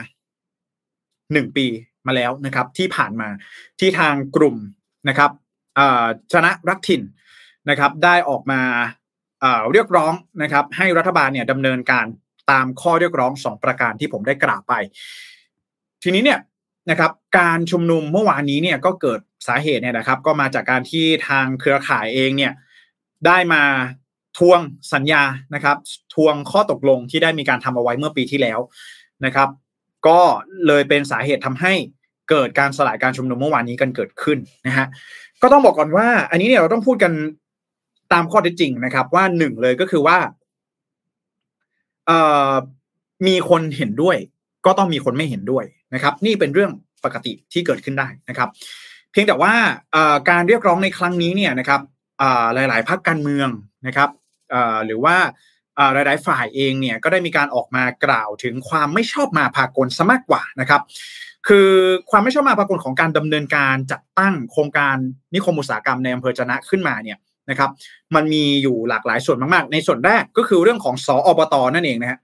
[1.32, 1.66] หนึ่งปี
[2.06, 3.28] มาแล้วนะครับ ที่ผ่านมา
[3.80, 4.56] ที่ทางกลุ่ม
[5.08, 5.30] นะครับ
[6.32, 7.02] ชนะรักถิ่น
[7.70, 8.60] นะครับ ได้ออกมา
[9.72, 12.06] เรียกร้องนะครับ ให้รัฐบาลเนี่ยดำเนินการ
[12.50, 14.74] ตามข้อเรียกร้องสองประการที่ผมได้กล่าวไป
[16.02, 16.38] ทีนี้เนี่ย
[16.90, 22.52] นะครับการชุมนุมเมื่อวานนี้เนี่ยก็เกิดสาเหตุเนี่ยนะครับ ก็มาจากการที่ทางเครือข่ายเองเนี่ย
[23.26, 23.62] ได้มา
[24.38, 24.60] ทวง
[24.92, 25.22] สัญญา
[25.54, 25.76] นะครับ
[26.14, 28.58] ทวงข้อตกลงที่ได้มีการทำเอาไว้เมื่อปีที่แล้ว
[29.24, 29.48] นะครับ
[30.06, 30.20] ก็
[30.66, 31.72] เลยเป็นสาเหตุทำให้
[32.30, 34.86] เกิดการสลายการชุมนุมเมื่อวานนี้กันเกิดขึ้นนะฮะ
[35.42, 37.12] ก็ต้องบอกก่อนว่า อันนี้เนี่ยเราต้องพูดกัน
[38.12, 40.18] ตามข้อเท็จจริงนะครับ ว่าหนึ่งเลยก็คือว่า
[42.06, 42.18] เอ่
[42.50, 42.52] อ
[43.26, 44.16] มีคนเห็นด้วย
[44.66, 46.72] ก็ต้องมีคนไม่เห็นด้วย นะครับ นี่เป็นเรื่อง
[47.04, 48.48] ปกติที่เกิดขึ้นได้นะครับ
[49.12, 49.54] เพียงแต่ว่า
[50.30, 51.80] การเรียกร้องในครั้งนี้เนี่ยนะครับ
[52.54, 53.48] หลาย ๆพรรคการเมือง
[53.86, 54.10] นะครับ
[54.86, 55.16] หรือว่า
[55.94, 60.82] หลาย ๆ ฝ่ายเองเนี่ยก็ได้มีการออกมากล่าวถึงความไม่ชอบมาพากลซะมากกว่านะครับ
[61.48, 61.68] คือ
[62.10, 64.96] ความไม่ชอบมาพากลของการดำเนินการจัดตั้งโครงการ
[65.34, 67.18] นิคมอุตสาหกรรมในอำเภอจนะขึ้นมาเนี่ย
[67.50, 67.70] นะครับ
[68.14, 72.18] มันมีอยู่หลากหลายส่วนมากๆ ในส่วนแรกก็คือเรื่องของสออบตนั่นเองนะฮะ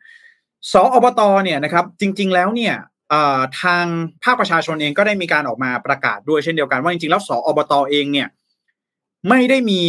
[0.73, 2.75] สออบตเนี่ยนะครับ จริง ๆ แล้วเนี่ย
[3.63, 3.85] ทาง
[4.25, 8.29] ภาคประชาชนเองก็ได้มีการออกมาประกาศด้วยเช่นเดียวกันว่าจริงๆแล้วสออบตเองเนี่ย
[9.29, 9.83] ไม่ได้มี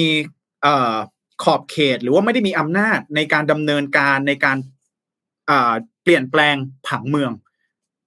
[1.43, 4.57] ขอบเขตหรือว่าไม่ได้มีอำนาจในการดำเนินการในการ
[6.03, 6.55] เปลี่ยนแปลง
[6.87, 7.31] ผังเมือง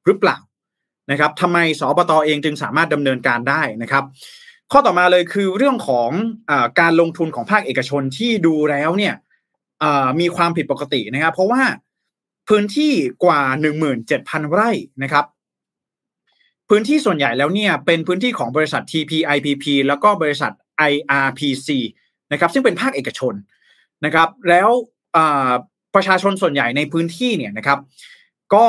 [0.07, 0.39] หรือเปล่า
[1.11, 4.05] นะครับทำไมสอบตอเองจึงสามารถดำเนินการได้นะครับ
[4.73, 6.11] ข้อต่อมาเลยคือเรื่องของ
[6.51, 9.15] อการลงทุนของภาคเอกชนที่ดูแล้วเนี่ย
[10.21, 11.63] มีความผิดปกตินะครับ เพราะว่า
[12.49, 12.93] พื้นที่
[13.25, 13.43] กว่า
[13.97, 14.71] 17,000 ไร่
[15.03, 15.25] นะครับ
[16.69, 20.53] พื้นที่ส่วนใหญ่แล้วเนี่ยเป็นพื้นที่ของบริษัท TPIPP แล้วก็บริษัท
[20.93, 21.69] IRPC
[22.33, 23.35] นะครับซึ่งเป็นภาคเอกชน
[24.05, 24.69] นะครับ แล้ว
[25.95, 27.79] ประชาชนส่วนใหญ่ในพื้นที่เนี่ยนะครับ
[28.55, 28.67] ก็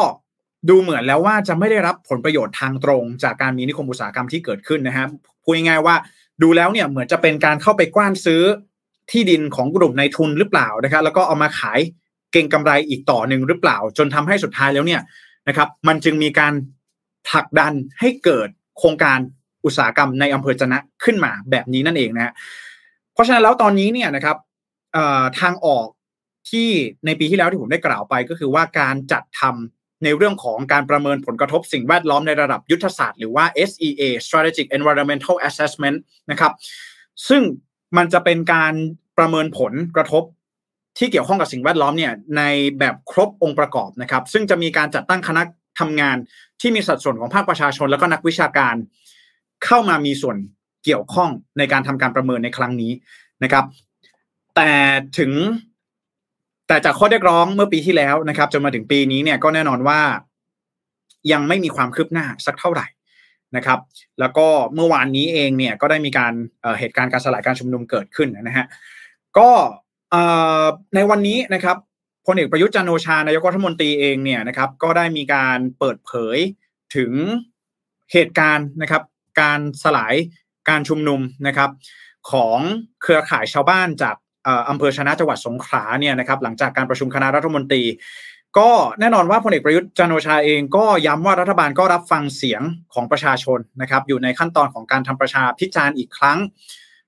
[0.70, 5.10] ดูเหมือนแล้วว่าจะไม่ได้รับผลประโยชน์ทางตรง จากการมีนิคมอุตสาหกรรมที่เกิดขึ้นนะครับ
[5.44, 5.96] พูดง่ายๆว่า
[6.42, 8.42] ดูแล้วเนี่ยเหมือนจะเป็นการเข้าไปกว้านซื้อ
[9.12, 11.80] ที่ดินของกลุ่มในทุนหรือเปล่านะครับ แล้วก็เอามาขาย
[12.36, 15.02] เก่งกำไรอีกต่อหนึ่งหรือเปล่า จนทำให้สุดท้ายแล้วเนี่ย
[15.48, 16.54] นะครับ มันจึงมีการ
[17.30, 19.20] ผลักดันให้เกิดโครงการ
[19.66, 22.34] อุตสาหกรรมในอำเภอจนะขึ้นมาแบบนี้นั่นเองนะฮะ
[23.14, 24.38] เพราะฉะนั้นแล้วตอนนี้เนี่ยนะครับ
[25.40, 25.88] ทางออก
[26.50, 26.68] ที่
[27.06, 35.98] ในปีที่แล้วที่ผมได้กล่าวไปก็คือว่าการจัดทำในเรื่องของการประเมินผลกระทบสิ่งแวดล้อมในระดับยุทธศาสตร์หรือว่า SEA Strategic Environmental Assessment
[36.32, 36.54] นะครับ
[37.30, 37.42] ซึ่ง
[37.98, 38.74] มันจะเป็นการ
[39.18, 40.24] ประเมินผลกระทบ
[40.98, 42.42] ที่เกี่ยวข้องกับสิ่งแวดล้อมเนี่ยใน
[42.80, 45.42] แบบครบองค์ประกอบนะครับ ซึ่งจะมีการจัดตั้งคณะ
[45.80, 46.18] ทำงาน
[46.62, 48.76] ที่มีสัดส่วนของภาคประชาชน แล้วก็นักวิชาการ
[49.66, 50.38] เข้ามามีส่วน
[50.84, 52.92] เกี่ยวข้องในการทำการประเมินในครั้งนี้
[53.44, 53.66] นะครับ
[54.56, 54.72] แต่
[55.18, 55.32] ถึง
[56.68, 60.00] แต่จากข้อเรียกร้องเมื่อปีที่แล้วนะครับจนมาถึงปีนี้เนี่ยก็แน่นอนว่า
[61.32, 62.88] ยังไม่มีความคืบหน้าสักเท่าไหร่
[63.56, 63.80] นะครับ
[64.20, 66.34] แล้วก็เมื่อวานนี้เองเนี่ยก็ได้มีการ
[66.80, 68.66] เหตุการณ์การสลายการชุมนุมเกิดขึ้นนะฮะ
[69.38, 69.50] ก็
[70.96, 71.78] ในวันนี้นะครับ
[72.26, 76.38] พลเอกประยุทธ์จันโอชานายกรัฐมนตรีเองเนี่ยนะครับ ก็ได้มีการเปิดเผย
[76.96, 77.12] ถึง
[78.14, 79.04] เหตุการณ์นะครับ
[79.42, 80.16] การสลาย
[80.70, 81.70] การชุมนุมนะครับ
[82.32, 82.60] ของ
[83.02, 84.16] เครือข่ายชาวบ้านจาก
[84.70, 87.84] อำเภอชนะจังหวัดสงขลาเนี่ยนะครับ หลังจากการประชุมคณะรัฐมนตรี
[88.58, 92.62] ก็แน่นอนว่าพลเอกประยุทธ์จันโอชาเองก็ย้ำว่ารัฐบาลก็รับฟังเสียง
[92.94, 96.38] ของประชาชนนะครับ อยู่ในขั้นตอนของการทำประชาพิจารณ์อีกครั้ง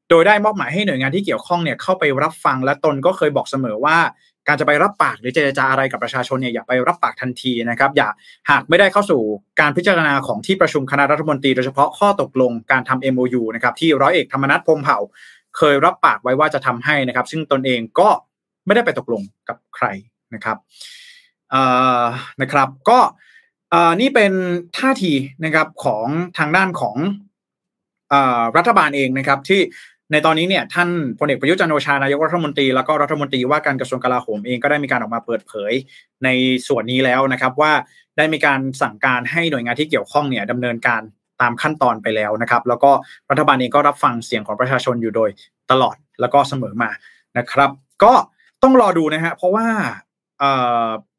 [0.09, 3.97] โดยได้มอบหมายให้หน่วยงานที่เกี่ยวข้องเนี่ยเข้าไปรับฟังและตนก็เคยบอกเสมอว่า
[4.47, 8.09] การจะไปรับปากหรือเจรจาอะไรกับประชาชนเนี่ยอย่าไปรับปากทันทีนะครับ อย่า
[8.49, 9.21] หากไม่ได้เข้าสู่
[9.59, 14.97] การพิจารณาของที่ประชุมคณะรัฐมนตรีโดยเฉพาะข้อตกลงการทำ MOU นะครับที่ร้อยเอกธรรมนัฐพรมเผ่า
[15.57, 18.09] เคยรับปากไว้ว่าจะทำให้นะครับ ซึ่งตนเองก็
[18.65, 19.85] ไม่ได้ไปตกลงกับใคร
[20.33, 20.57] นะครับ
[22.41, 22.99] นะครับก็
[24.01, 24.31] นี่เป็น
[24.77, 25.13] ท่าที
[25.45, 26.05] นะครับของ
[26.37, 26.97] ทางด้านของ
[28.57, 29.61] รัฐบาลเองนะครับที่
[30.11, 30.89] ในตอนนี้เนี่ยท่าน
[31.19, 35.73] พลเอกประยุทธ์จันโอชานายกรัฐมนตรีแล้วก็รัฐมนตรีว่าการกระทรวงกลาโหมเองก็ได้มีการออกมาเปิดเผย
[36.23, 36.29] ใน
[36.67, 37.71] ส่วนนี้แล้วนะครับว่า
[38.17, 41.01] ได้มีการสั่งการให้หน่วยงานที่เกี่ยวข้องเนี่ยดำเนินการ
[41.41, 42.91] ตามขั้นตอนไปแล้วนะครับ แล้วก็
[43.29, 45.29] รัฐบาลเองก็รับฟังเสียงของประชาชนอยู่โดย
[45.71, 46.89] ตลอดแล้วก็เสมอมา
[47.37, 47.69] นะครับ
[48.03, 48.13] ก็
[48.63, 49.67] ต้องรอดูนะฮะเพราะว่า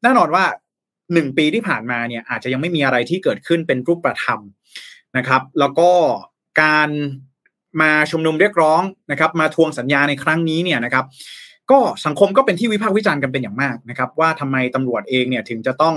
[0.03, 0.43] แน่นอนว่า
[1.13, 4.39] หนึ่งปีที่ผ่านมาเนี่ยอาจจะยังไม่มีอะไรที่เกิดขึ้นเป็นรูปธรรม
[5.17, 5.89] นะครับ แล้วก็
[6.61, 6.89] การ
[7.81, 11.05] มาชุมนุมเรียกร้องนะครับ มาทวงสัญญาในครั้งนี้เนี่ยนะครับ
[11.71, 15.95] ก็สังคมก็เป็นที่วิพากษ์วิจารณ์กันเป็นอย่างมากนะครับ ว่าทำไมตำรวจเองเนี่ยถึงจะต้อง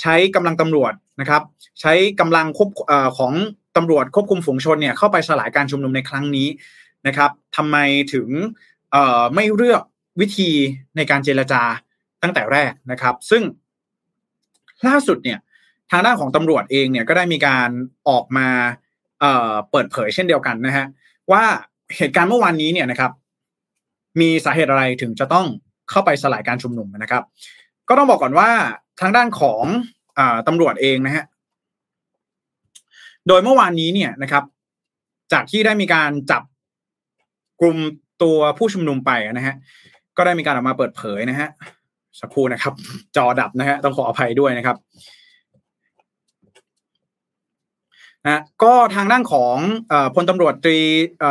[0.00, 1.42] ใช้กำลังตำรวจนะครับ
[1.80, 2.68] ใช้กำลังควบ
[3.18, 3.32] ของ
[3.76, 6.48] ตำรวจควบคุมฝูงชนเนี่ยเข้าไปสลายการชุมนุมในครั้งนี้
[7.06, 7.76] นะครับทำไม
[8.14, 8.28] ถึง
[9.34, 9.82] ไม่เลือก
[10.20, 10.50] วิธี
[10.96, 11.62] ในการเจรจา
[12.22, 13.42] ตั้งแต่แรกนะครับ ซึ่ง
[14.86, 15.38] ล่าสุดเนี่ย
[15.90, 17.68] ทางด้านของตำรวจเองเนี่ยก็ได้มีการ
[18.08, 18.48] ออกมา
[19.70, 20.86] เปิดเผยเช่นเดียวกันนะฮะ
[21.32, 21.44] ว่า
[21.96, 23.12] เหตุการณ์เมื่อวานนี้เนี่ยนะครับ
[24.20, 25.46] มีสาเหตุอะไรถึงจะต้อง
[25.90, 27.22] เข้าไปสลายการชุมนุมนะครับ
[27.88, 28.50] ก็ต้องบอกก่อนว่า
[29.00, 29.64] ทางด้านของ
[30.18, 31.24] อตำรวจเองนะฮะ
[33.28, 34.44] โดยเมื่อวานนี้เนี่ยนะครับ
[35.32, 36.42] จากที่ได้มีการจับ
[37.60, 37.76] กลุ่ม
[38.22, 39.54] ตัวผู้ชุมนุมไปนะฮะ
[40.16, 41.48] ก็ได้มีการออกมาเปิดเผยนะฮะ
[42.20, 42.74] สักครู่นะครับ
[43.16, 44.76] จอดับนะฮะต้องขออภัยด้วยนะครับ
[48.26, 49.56] นะก็ทางด้านของ
[50.14, 50.78] พลตำรวจตรี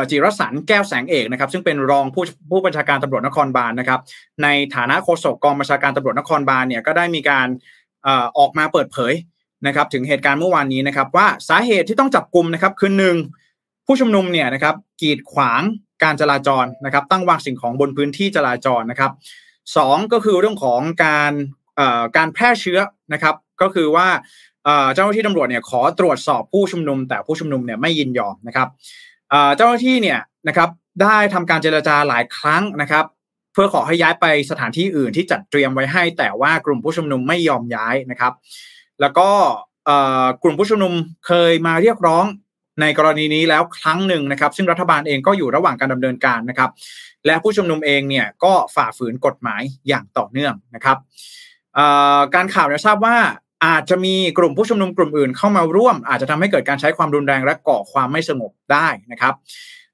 [0.09, 3.99] จิรสันแก้วแสงเอกนะครับ ซึ่งเป็นรองผู้ผู้บัญชาการตำรวจนครบาลนะครับ
[4.43, 7.47] ในฐานะโฆษกกองบัญชาการตำรวจนครบาลเนี่ยก็ได้มีการ
[8.37, 9.13] ออกมาเปิดเผย
[9.67, 13.15] นะครับ ถึงเหตุการณ์เมื่อวานนี้นะครับ ว่าสาเหตุที่ต้องจับกลุ่มนะครับคือหนึ่ง
[13.85, 15.61] ผู้ชุมนุมเนี่ยนะครับกีดขวาง
[16.03, 19.11] การจราจรนะครับ ตั้งวางสิ่งของบนพื้นที่จราจรนะครับ
[19.77, 21.33] สองก็คือเรื่องของการ
[22.17, 22.79] การแพร่เชื้อ
[23.13, 24.07] นะครับ ก็คือว่า
[24.95, 28.67] เจ้าหน้าที่ตำรวจเนี่ยขอตรวจสอบผู้ชุมนุม แต่ผู้ชุมนุมเนี่ยไม่ยินยอมนะครับ
[29.57, 30.69] เจ้าหน้าที่เนี่ยนะครับ
[31.01, 33.05] ได้ทำการเจรจาหลายครั้งนะครับ
[33.53, 38.33] เพื่อขอให้ย้ายไปสถานที่อื่นที่จัดเตรียมไว้ให้ แต่ว่ากลุ่มผู้ชุมนุมไม่ยอมย้ายนะครับ
[39.01, 39.29] แล้วก็
[40.43, 40.93] กลุ่มผู้ชุมนุม
[41.27, 42.25] เคยมาเรียกร้อง
[42.81, 46.69] ในกรณีนี้แล้วครั้งหนึ่งนะครับ ซึ่งรัฐบาลเองก็อยู่ระหว่างการดำเนินการนะครับ
[47.25, 50.97] และผู้ชุมนุมเองเนี่ยก็ฝ่าฝืนกฎหมายอย่างต่อเนื่องนะครับ
[52.35, 53.17] การข่าวเนี่ยทราบว่า
[53.65, 59.33] อาจจะมีกลุ่มผู้ชุมนุมกลุ่มอื่นเข้ามาร่วม อาจจะทำให้เกิดการใช้ความรุนแรงและก่อความไม่สงบได้นะครับ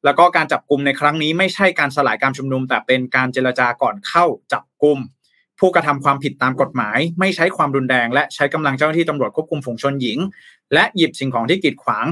[0.06, 4.98] แล้วก็การจับกลุ่มในครั้งนี้ไม่ใช่การสลายการชุมนุม แต่เป็นการเจรจาก่อนเข้าจับกลุ่ม
[5.60, 10.18] ผู้กระทำความผิดตามกฎหมาย ไม่ใช้ความรุนแรง และใช้กำลังเจ้าหน้าที่ตำรวจควบคุมฝูงชนหญิง
[10.74, 12.06] และหยิบสิ่งของที่กีดขวาง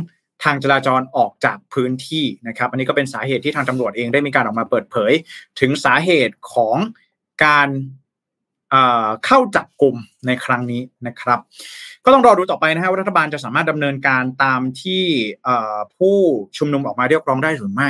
[0.43, 5.11] ทางจราจรออกจากพื้นที่นะครับ อันนี้ก็เป็นสาเหตุที่ทางตำรวจเองได้มีการออกมาเปิดเผย
[5.59, 6.77] ถึงสาเหตุของ
[7.45, 7.69] การ
[9.25, 9.95] เข้าจับกลุ่ม
[10.27, 11.39] ในครั้งนี้นะครับ
[12.05, 15.03] ก็ต้องรอดูต่อไปนะฮะว่ารัฐบาลจะสามารถดำเนินการตามที่
[15.97, 16.17] ผู้
[16.57, 17.89] ชุมนุมออกมาเรียกร้องได้หรือไม่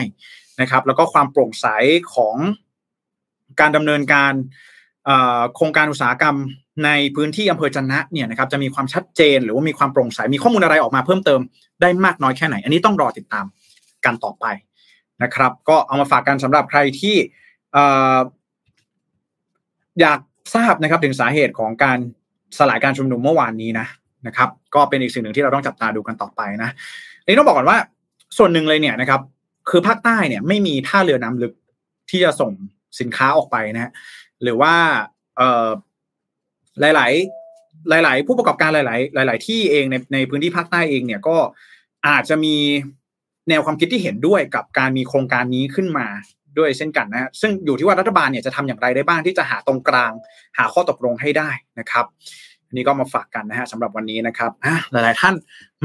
[0.62, 1.68] นะครับ แล้วก็ความโปร่งใส
[2.14, 2.36] ของ
[3.60, 4.34] การดำเนินการ
[5.56, 6.36] โครงการอุตสาหกรรม
[6.86, 11.40] ในพื้นที่อำเภอจันนะเนี่ยนะครับจะมีความชัดเจนหรือว่ามีความโปร่งใสมีข้อมูลอะไรออกมาเพิ่มเติม
[11.82, 13.46] ได้มากน้อยแค่ไหน อันนี้ต้องรอติดตาม
[14.06, 14.46] กันต่อไป
[15.24, 17.16] นะครับ ก็เอามาฝากกันสำหรับใครที่
[20.02, 20.20] อยาก
[20.56, 21.98] ทราบนะครับถึงสาเหตุของการ
[22.58, 23.88] สลายการชุมนุมเมื่อวานนี้นะ
[24.28, 26.70] นะครับ ก็เป็นอีกสิ่งหนึ่งที่เราต้องจับตาดูกันต่อไปนะ
[27.26, 27.78] นนี้ต้องบอกก่อนว่า
[28.38, 29.22] ส่วนหนึ่งเลยเนี่ยนะครับ
[29.70, 31.54] คือภาคใต้เนี่ยไม่มีท่าเรือน้ำลึก
[32.10, 32.52] ที่จะส่ง
[33.00, 33.92] สินค้าออกไปนะ
[34.44, 34.74] หรือว่า
[35.38, 35.68] เอ่อ
[36.80, 37.08] หลา
[38.00, 41.38] ย ๆหลาย ๆ ผู้ประกอบการหลาย ๆ หลาย ๆ ที่เองในในพื้นที่ภาคใต้เองเนี่ยก็
[42.08, 42.56] อาจจะมี
[43.50, 46.08] แนวความคิดที่เห็นด้วยกับการมีโครงการนี้ขึ้นมา
[46.58, 50.12] ด้วยเช่นกันนะฮะซึ่งอยู่ที่ว่ารัฐบาลเนี่ยจะทำอย่างไรได้บ้างที่จะหาตรงกลาง
[50.58, 52.06] หาข้อตกลงให้ได้นะครับ
[52.74, 54.52] นนี้ก็มาฝากกันนะฮะสำหรับวันนี้นะครับ
[54.92, 55.34] หลาย ๆ ท่าน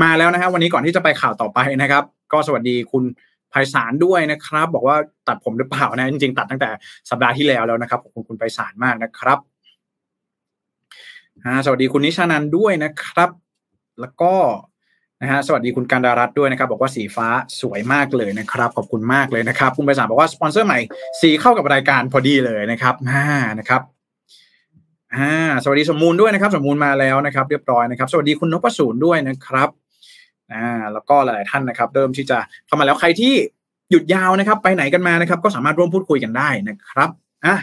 [0.03, 3.05] มาแล้วนะฮะวันนี้ก่อนที่จะไปข่าวต่อไปนะครับ ก็สวัสดีคุณ
[3.51, 4.97] ไพศาลด้วยนะครับ บอกว่า
[5.29, 6.71] ตัดผมหรือเปล่านะจริง ๆ ตัดตั้งแต่
[7.11, 9.39] สัปดาห์ที่แล้วแล้วนะครับขอบคุณคุณไพศาลมากนะครับ
[11.65, 13.31] สวัสดีคุณนิชานันด้วยนะครับ
[14.01, 14.33] แล้วก็
[15.23, 17.29] นะฮะสวัสดีคุณการดารัตด้วยนะครับ บอกว่าสีฟ้า
[17.61, 20.79] สวยมากเลยนะครับ ขอบคุณมากเลยนะครับ คุณไปสารบอกว่าสปอนเซอร์ใหม่
[21.21, 23.25] สีเข้ากับรายการพอดีเลยนะครับอ่า
[23.59, 23.83] นะครับ
[25.15, 29.69] อ่าสวัสดีสมมูลด้วยนะครับ สมมูลมาแล้วนะครับ เรียบร้อยนะครับ สวัสดีคุณนพสูรด้วยนะครับ
[30.53, 33.35] อ่าแล้วก็หลายท่านนะครับเริ่มที่จะเข้ามาแล้วใครที่
[33.91, 37.11] หยุดยาวนะครับ ไปไหนกันมานะครับ ก็สามารถร่วมพูดคุยกันได้นะครับ
[37.47, 37.57] อะ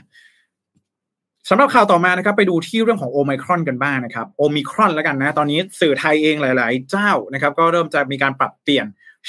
[1.50, 8.86] สำหรับข่าวต่อมานะครับไปดูที่เรื่องของโอมิครอนกันบ้างนะครับโอมิครอนแล้วกันนะตอนนี้สื่อไทยเองหลาย ๆ เจ้านะครับก็เริ่มจะมีการปรับเปลี่ยน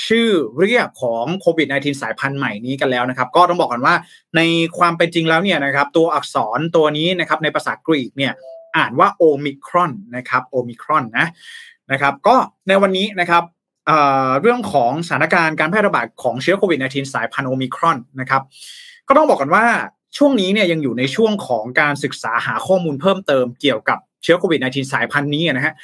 [0.06, 3.94] ชื่อเรียกของโควิด -19 สายพันธุ์ใหม่นี้กันแล้วนะครับก็ต้องบอกกันว่า
[4.36, 4.40] ใน
[4.78, 8.32] ความเป็นจริงแล้วเนี่ยนะครับตัวอักษรตัวนี้นะครับในภาษากรีกเนี่ย
[8.76, 11.26] อ่านว่าโอมิครอนนะครับโอมิครอนนะ
[11.92, 12.36] นะครับก็
[12.68, 13.42] ในวันนี้นะครับ
[14.40, 18.42] เรื่องของสถานการณ์การแพร่ระบาดของเชื้อโควิด -19 สายพันธุ์โอมิครอนนะครับ
[19.08, 19.64] ก็ต้องบอกกันว่า
[20.16, 25.74] ช่วงนี้เนี่ยยังอยู่ในช่วงของการศึกษาหาข้อมูลเพิ่มเติมเกี่ยวกับเชื้อโควิด -19 สายพันธุ์นี้นะฮะ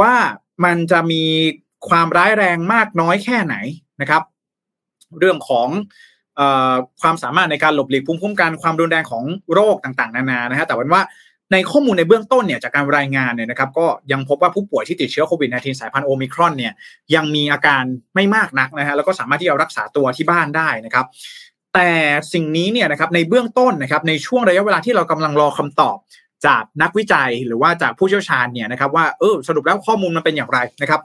[0.00, 0.12] ว่า
[0.64, 1.22] มันจะมี
[1.88, 3.56] ความร้ายแรงมากน้อยแค่ไหน
[4.00, 4.22] นะครับ
[5.18, 5.68] เรื่องของ
[6.38, 6.42] อ
[7.02, 11.02] ความสามารถในการหลบหลีกภูมิคุ้มกันความรุนแรงของโรคต่างๆ นานานะฮะแต่ว่า
[11.52, 16.72] ในข้อมูลในเบื้องต้นเนี่ยจากการรายงานเนี่ยนะครับก็ยังพบว่าผู้ป่วยที่ติดเชื้อโควิด -19 สายพันธุ์โอมิครอนเนี่ย
[17.14, 17.82] ยังมีอาการ
[18.14, 21.06] ไม่มากนักนะฮะแล้วก็สามารถที่จะรักษาตัวที่บ้านได้นะครับ
[21.74, 21.90] แต่
[22.32, 25.96] สิ่งนี้เนี่ยนะครับในเบื้องต้นนะครับในช่วงระยะเวลาที่เรากำลังรอคำตอบ
[26.46, 31.00] จากนักวิจัยหรือว่าจากผู้เชี่ยวชาญเนี่ยนะครับ ว่าเออสรุปแล้วข้อมูลมันเป็นอย่างไรนะครับ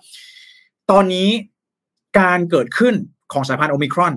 [0.92, 1.30] ตอนนี้
[2.20, 2.94] การเกิดขึ้น
[3.34, 4.14] ของสายพันธุ์โอมิครอน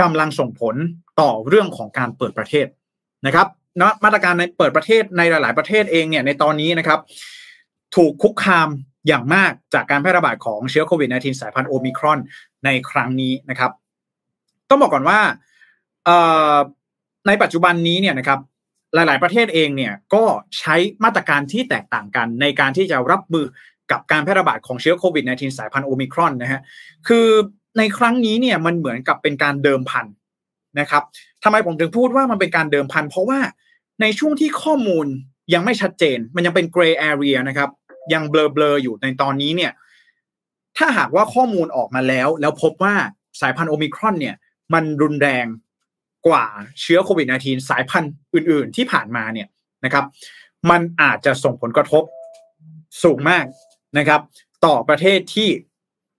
[0.00, 0.74] กำลังส่งผล
[1.20, 2.66] ต่อเรื่องของการเปิดประเทศ
[3.26, 3.46] นะครับ
[4.04, 7.00] มาตรการในเปิดประเทศในหลาย ๆ ประเทศเองเนี่ยในตอนนี้นะครับ
[7.96, 8.68] ถูกคุกคาม
[9.08, 12.18] อย่างมากจากการแพร่ระบาดของเชื้อโควิด -19 สายพันธุ์โอมิครอน
[12.64, 13.70] ในครั้งนี้นะครับ
[14.70, 15.18] ต้องบอกก่อนว่า
[17.26, 18.40] ในปัจจุบันนี้เนี่ยนะครับ
[18.94, 20.24] หลาย ๆ ประเทศเองเนี่ยก็
[20.58, 23.46] ใช้มาตรการที่แตกต่างกันในการที่จะรับมือ
[23.90, 26.60] กับการแพร่ระบาดของเชื้อโควิด -19 สายพันธุ์โอมิครอนนะฮะ
[27.08, 27.26] คือ
[27.78, 30.06] ในครั้งนี้เนี่ยมันเหมือนกับเป็นการเดิมพัน
[30.80, 31.02] นะครับ
[31.44, 33.40] ทำไมผมถึงพูดว่ามันเป็นการเดิมพัน เพราะว่า
[34.00, 35.06] ในช่วงที่ข้อมูล
[35.54, 37.70] ยังไม่ชัดเจน มันยังเป็น gray area นะครับ
[38.12, 39.72] ยังเบลอๆอยู่ในตอนนี้เนี่ย
[40.78, 42.94] ถ้าหากว่าข้อมูลออกมาแล้ว แล้วพบว่า
[43.40, 44.34] สายพันธุ์โอมิครอนเนี่ย
[44.74, 45.46] มันรุนแรง
[46.26, 46.44] กว่า
[46.80, 49.48] เชื้อโควิด -19 สายพันธุ์อื่น ๆ ที่ผ่านมาเนี่ย
[49.84, 50.04] นะครับ
[50.70, 52.02] มันอาจจะส่งผลกระทบ
[53.02, 53.44] สูงมาก
[53.98, 54.20] นะครับ
[54.64, 55.48] ต่อประเทศที่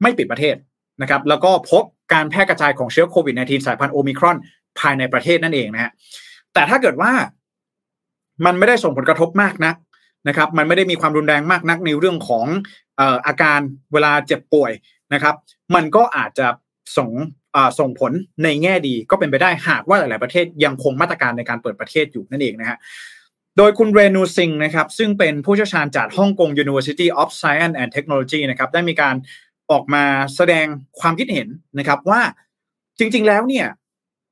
[0.02, 0.56] ไม่ปิดประเทศ
[1.02, 4.38] นะครับ แล้วก็พบการแพร่กระจายของเชื้อโควิด -19 สายพันธุ์โอมิครอน
[4.80, 5.92] ภายในประเทศนั่นเองนะฮะ
[6.54, 7.12] แต่ถ้าเกิดว่า
[8.46, 9.76] มันไม่ได้ส่งผลกระทบมากนัก
[10.28, 12.46] นะครับ มันไม่ได้มีความรุนแรงมากนักในเรื่องของ
[13.28, 13.60] อาการ
[13.94, 14.72] เวลาเจ็บป่วย
[15.14, 15.36] นะครับ
[15.76, 16.48] มันก็อาจจะ
[16.98, 17.10] ส่ง
[17.80, 18.12] ส่งผล
[18.44, 22.78] ในแง่ดีก็เป็นไปได้หากว่าหลาย ๆ ประเทศยังคงมาตรการในการเปิดประเทศอยู่นั่นเองนะฮะ
[23.58, 29.16] โดยคุณเรนูซิงนะครับซึ่งเป็นผู้เชี่ยวชาญจากฮ่องกง University of Science and Technology นะครับได้มีการ
[29.72, 30.04] ออกมา
[30.36, 30.66] แสดง
[31.00, 31.48] ความคิดเห็น
[31.80, 32.22] นะครับว่า
[33.00, 33.68] จริง ๆ แล้วเนี่ย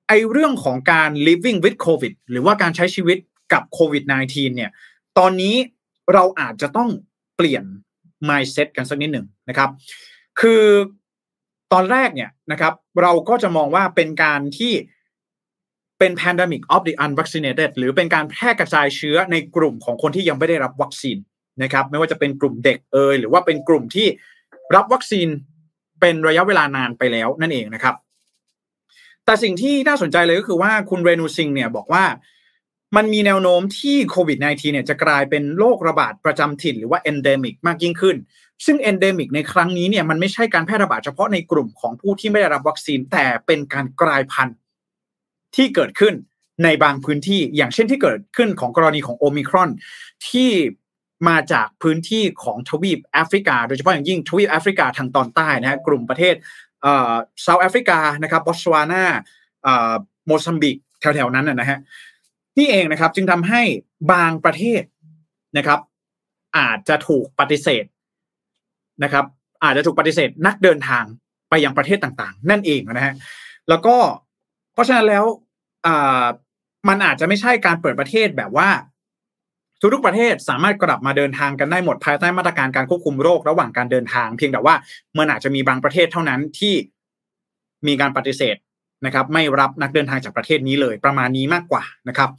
[0.08, 3.18] ไอเรื่องของการ living with COVID หรือว่าการใช้ชีวิต
[3.54, 4.72] กับโควิด -19 เนี่ย
[5.18, 5.56] ตอนนี้
[6.14, 6.90] เราอาจจะต้อง
[7.36, 7.64] เปลี่ยน
[8.30, 9.70] mindset กันสักนิดหนึ่งนะครับ
[10.40, 10.64] คือ
[11.74, 14.74] ตอนแรกเนี่ยนะครับ เราก็จะมองว่าเป็นการที่
[16.00, 21.18] เป็น pandemic of the unvaccinated หรือเป็นการแพร่กระจายเชื้อในกลุ่มของคนที่ยังไม่ได้รับวัคซีน
[21.64, 24.08] นะครับ ไม่ว่าจะเป็นกลุ่มเด็กเอยหรือว่าเป็นกลุ่มที่
[24.76, 25.28] รับวัคซีน
[26.02, 27.96] เป็นระยะเวลานานไปแล้วนั่นเองนะครับ
[29.26, 32.04] แต่สิ่งที่น่าสนใจเลยก็คือว่าคุณเรนูซิงเนี่ยบอกว่า
[32.96, 38.16] มันมีแนวโน้มที่โควิด -19 เนี่ยจะกลายเป็นโรคระบาดประจำถิ่นหรือว่า endemic มากยิ่งขึ้น
[38.66, 44.58] ซึ่ง endemic ในครั้งนี้เนี่ยมันไม่ใช่การแพร่ระบาดเฉพาะในกลุ่มของผู้ที่ไม่ได้รับวัคซีน แต่เป็นการกลายพันธุ์
[45.56, 46.14] ที่เกิดขึ้น
[46.64, 49.70] ในบางพื้นที่ อย่างเช่นที่เกิดขึ้นของกรณีของโอมิครอน
[50.30, 50.52] ที่
[51.30, 56.36] มาจากพื้นที่ของทวีปแอฟริกา โดยเฉพาะอย่างยิ่งทวีปแอฟริกาทางตอนใต้นะฮะกลุ่มประเทศ
[56.82, 59.04] เอ่อเซาท์แอฟริกานะครับบอตสวานา
[59.64, 59.94] เอ่อ
[60.26, 61.80] โมซัมบิกแถวๆนั้นนะฮะ
[62.58, 63.62] นี่เองนะครับ จึงทำให้
[64.12, 64.82] บางประเทศ
[65.58, 65.80] นะครับ
[66.58, 67.86] อาจจะถูกปฏิเสธ
[69.04, 69.26] นะครับ
[69.64, 71.04] อาจจะถูกปฏิเสธนักเดินทาง
[71.50, 73.14] ไปยังประเทศต่าง ๆ นั่นเองนะฮะ
[73.70, 73.96] แล้วก็
[74.74, 75.26] เพราะฉะนั้นแล้ว
[76.90, 78.70] มันอาจจะไม่ใช่การเปิดประเทศแบบว่า
[79.94, 84.76] ทุกๆประเทศสามารถกลับมาเดินทางกันได้หมดภายใต้มาตรการการควบคุมโรคระหว่างการเดินทาง เพียงแต่ว่า
[85.18, 86.74] มันอาจจะมีบางประเทศเท่านั้นที่
[87.88, 88.56] มีการปฏิเสธ
[89.06, 92.30] นะครับไม่รับนักเดินทางจากประเทศนี้เลยประมาณนี้มากกว่านะครับ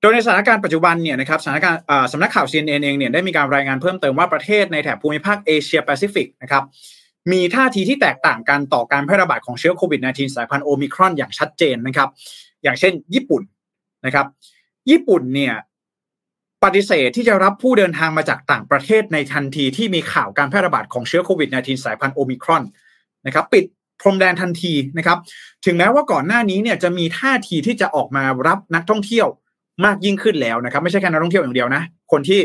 [0.00, 1.80] โดยในสถานการณ์ปัจจุบันเนี่ยนะครับสถานการณ์
[2.12, 6.64] สำนักข่าว CNN เองเนี่ยได้มีการรายงานเพิ่มเติมว่าประเทศในแถบภูมิภาคเอเชียแปซิฟิกนะครับ
[7.32, 12.08] มีท่าทีที่แตกต่างกันต่อการแพร่ระบาดของเชื้อโควิด -19 สายพันธุ์โอมิครอนอย่างชัดเจนนะครับ
[12.62, 13.42] อย่างเช่น ญี่ปุ่น
[14.06, 14.26] นะครับ
[14.90, 15.54] ญี่ปุ่นเนี่ย
[16.64, 22.62] ปฏิเสธที่จะรับผู้เดินทางมาจากต่างประเทศในทันทีที่มีข่าวการแพร่ระบาดของเชื้อโควิด -19 สายพันธุ์โอมิครอน
[23.26, 23.64] นะครับ ปิด
[24.02, 25.18] พรมแดนทันทีนะครับ
[25.64, 29.26] ถึงแม้ว่าก่อนหน้านี้เนี่ยจะมีท่าทีที่จะออกมารับนักท่องเที่ยว
[29.84, 32.40] มากยิ่งขึ้นแล้วนะครับ ไม่ใช่แค่นักท่องเที่ยวอย่างเดียวนะ คนที่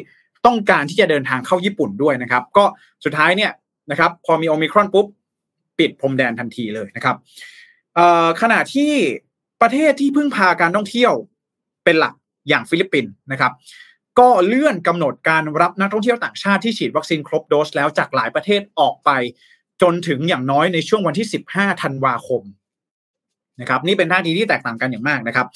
[0.46, 2.65] ต้องการที่จะเดินทางเข้าญี่ปุ่นด้วยนะครับ ก็
[3.06, 3.52] สุดท้ายเนี่ย
[3.91, 5.08] นะครับ พอมีโอมิครอนปุ๊บ
[5.80, 7.15] ปิดพรมแดนทันทีเลยนะครับ
[8.41, 8.91] ขณะที่
[9.62, 11.13] ประเทศที่พึ่งพาการท่องเที่ยว
[11.84, 12.13] เป็นหลัก
[12.50, 13.52] อย่างฟิลิปปินส์นะครับ
[14.20, 19.10] ก็เลื่อนกำหนดการรับนักท่องเที่ยวต่างชาติที่ฉีดวัคซีนครบโดสแล้วจากหลายประเทศออกไป
[19.82, 22.42] จนถึงอย่างน้อยในช่วงวันที่ 15 ธันวาคม
[23.62, 25.48] นะครับ นี่เป็นท่าทีที่แตกต่างกันอย่างมากนะครับ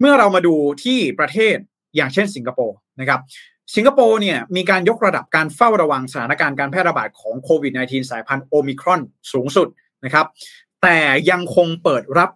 [0.00, 1.56] เมื่อเรามาดูที่ประเทศ
[1.96, 3.20] อย่างเช่นสิงคโปร์นะครับ
[3.74, 9.00] สิงคโปร์เนี่ยมีการยกระดับการเฝ้าระวังสถานการณ์การแพร่ระบาดของโควิด -19 สายพันธุ์โอมิครอน
[9.32, 9.68] สูงสุด
[10.04, 10.26] นะครับ
[10.82, 10.98] แต่
[11.30, 12.30] ยังคงเปิดรับ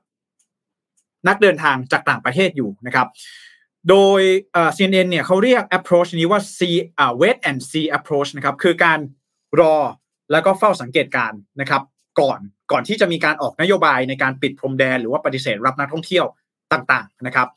[1.29, 3.09] นักเดินทางจากต่างประเทศอยู่นะครับ
[3.91, 4.21] โดย
[4.77, 8.99] CNN เนี่ยเขาเรียก approach นี้ว่า see uh, wait and see approach นะครับ คือการ
[9.61, 9.77] รอ
[10.33, 11.83] แล้วก็เฝ้าสังเกตการนะครับ
[12.21, 12.41] ก่อน
[12.73, 16.27] ก่อนที่จะมีการออกนโยบายในการปิดพรมแดน หรือว่าปฏิเสธรับนักท่องเที่ยว
[16.73, 17.49] ต่างๆนะครับ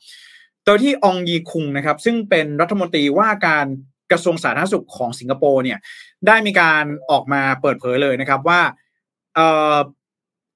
[0.64, 3.66] โดยที่องยีคุงนะครับ ซึ่งเป็นรัฐมนตรีว่าการ
[4.10, 5.78] กระทรวงสาธารณสุขของสิงคโปร์เนี่ย
[6.26, 8.60] ได้มีการออกมาเปิดเผยเลยนะครับว่า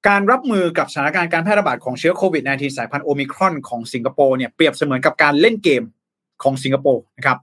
[0.07, 5.83] การรับมือกับสถานการณ์การแพร่ระบาดของเชื้อโควิด -19 สายพันธุ์โอมิครอนของสิงคโปร์เนี่ยเปรียบเสมือนกับการเล่นเกม
[6.43, 7.37] ของสิงคโปร์นะครับ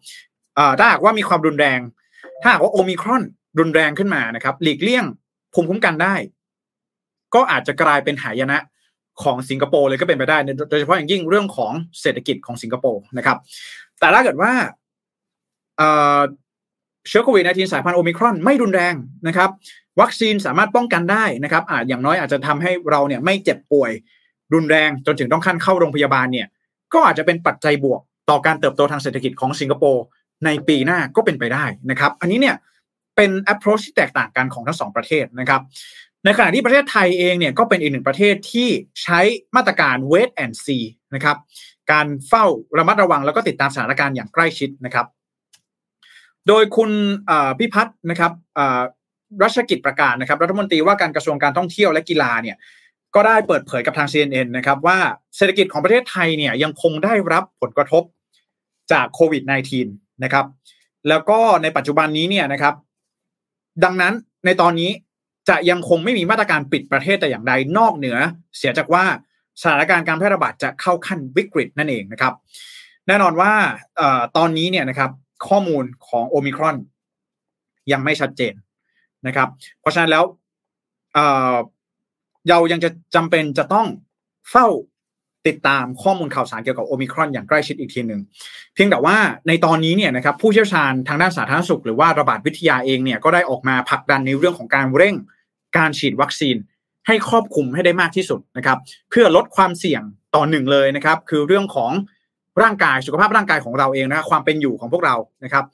[0.78, 1.80] ถ้าหากว่ามีความรุนแรง
[2.42, 3.22] ถ้าหากว่าโอมิครอน
[3.58, 5.04] รุนแรงขึ้นมานะครับ หลีกเลี่ยง
[5.54, 6.14] ภูมิคุ้มกันได้
[7.34, 8.58] ก็อาจจะกลายเป็นหายนะ
[9.22, 10.38] ของสิงคโปร์เลยก็เป็นไปได้
[10.70, 13.38] โดยเฉพาะอย่างยิ่งเรื่องของเศรษฐกิจของสิงคโปร์นะครับ
[14.00, 14.52] แต่ถ้าเกิดว่า
[17.08, 18.94] เชื้อโควิด -19 สายพันธุ์โอมิครอนไม่รุนแรง
[19.28, 19.50] นะครับ
[20.00, 23.90] วัคซีนสามารถป้องกันได้นะครับ อาจอย่างน้อยอาจจะทำให้เราเนี่ยไม่เจ็บป่วย
[24.54, 26.46] รุนแรงจนถึงต้องขั้นเข้าโรงพยาบาลเนี่ย
[26.92, 30.04] ก็อาจจะเป็นปัจจัยบวกต่อการเติบโตทางเศรษฐกิจของสิงคโปร์
[30.44, 32.56] ในปีหน้าก็เป็นไปได้นะครับ อันนี้เนี่ย
[33.16, 35.62] เป็น approach ที่แตกต่างกันของทั้งสองประเทศนะครับ
[36.24, 38.68] ในขณะที่ประเทศไทยเองเนี่ยก็เป็นอีกหนึ่งประเทศที่
[39.02, 39.20] ใช้
[39.56, 41.36] มาตรการ wait and see นะครับ
[41.92, 42.44] การเฝ้า
[42.78, 45.06] ระมัดระวังแล้วก็ติดตามสถานการณ์อย่างใกล้ชิดนะครับ
[46.48, 46.90] โดยคุณ
[47.58, 48.32] พิพัฒน์นะครับ
[49.42, 52.56] รัชกิจประกาศนะครับ รัฐมนตรีว่าการกระทรวงการท่องเที่ยวและกีฬาเนี่ย
[53.14, 54.98] ก็ได้เปิดเผยกับทาง CNN นะครับว่า
[55.36, 58.02] เศรษฐกิจของประเทศไทยเนี่ยยังคงได้รับผลกระทบ
[58.92, 59.42] จากโควิด
[59.82, 60.46] -19 นะครับ
[61.08, 62.74] แล้วก็ในปัจจุบันนี้เนี่ยนะครับ
[63.84, 64.90] ดังนั้นในตอนนี้
[65.48, 68.16] จะยังคงไม่มีมาตรการปิดประเทศแต่อย่างใดนอกเหนือ
[68.56, 69.04] เสียจากว่า
[69.62, 72.34] สถานการณ์การแพร่ระบาดจะเข้าขั้นวิกฤตนั่นเองนะครับ
[73.06, 73.52] แน่นอนว่า
[74.36, 75.10] ตอนนี้เนี่ยนะครับ
[75.48, 76.76] ข้อมูลของโอมิครอน
[77.92, 78.54] ยังไม่ชัดเจน
[79.26, 79.48] นะครับ
[79.80, 80.24] เพราะฉะนั้นแล้ว
[82.50, 83.86] เรายังจะจำเป็นจะต้อง
[84.50, 84.66] เฝ้า
[85.46, 88.20] ติดตามข้อมูลข่าวสารเกี่ยวกับโอมิครอนอย่างใกล้ชิดอีกทีหนึ่ง
[88.74, 89.16] เพียงแต่ว่า
[89.48, 95.14] ในตอนนี้เนี่ยนะครับผู้เชี่ยวชาญทางด้านสาธารณสุข หรือว่าระบาดวิทยาเองเนี่ยก็ได้ออกมาผลักดันในเรื่องของการเร่ง
[95.76, 96.56] การฉีดวัคซีน
[97.06, 98.78] ให้ครอบคลุมให้ได้มากที่สุดนะครับ
[99.10, 100.02] เพื่อลดความเสี่ยง
[100.34, 101.90] ต่อหนึ่งเลยนะครับ คือเรื่องของ
[102.62, 105.64] ร่างกายสุขภาพร่างกายของเราเองนะความเป็นอยู่ของพวกเรานะครับ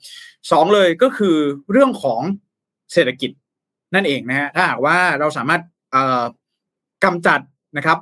[0.51, 1.35] สองเลยก็คือ
[1.71, 2.21] เรื่องของ
[2.93, 3.31] เศรษฐกิจ
[3.95, 5.61] นั่นเองนะฮะถ้าหากว่าเราสามารถ
[7.03, 7.39] กำจัด
[7.77, 7.97] นะครับ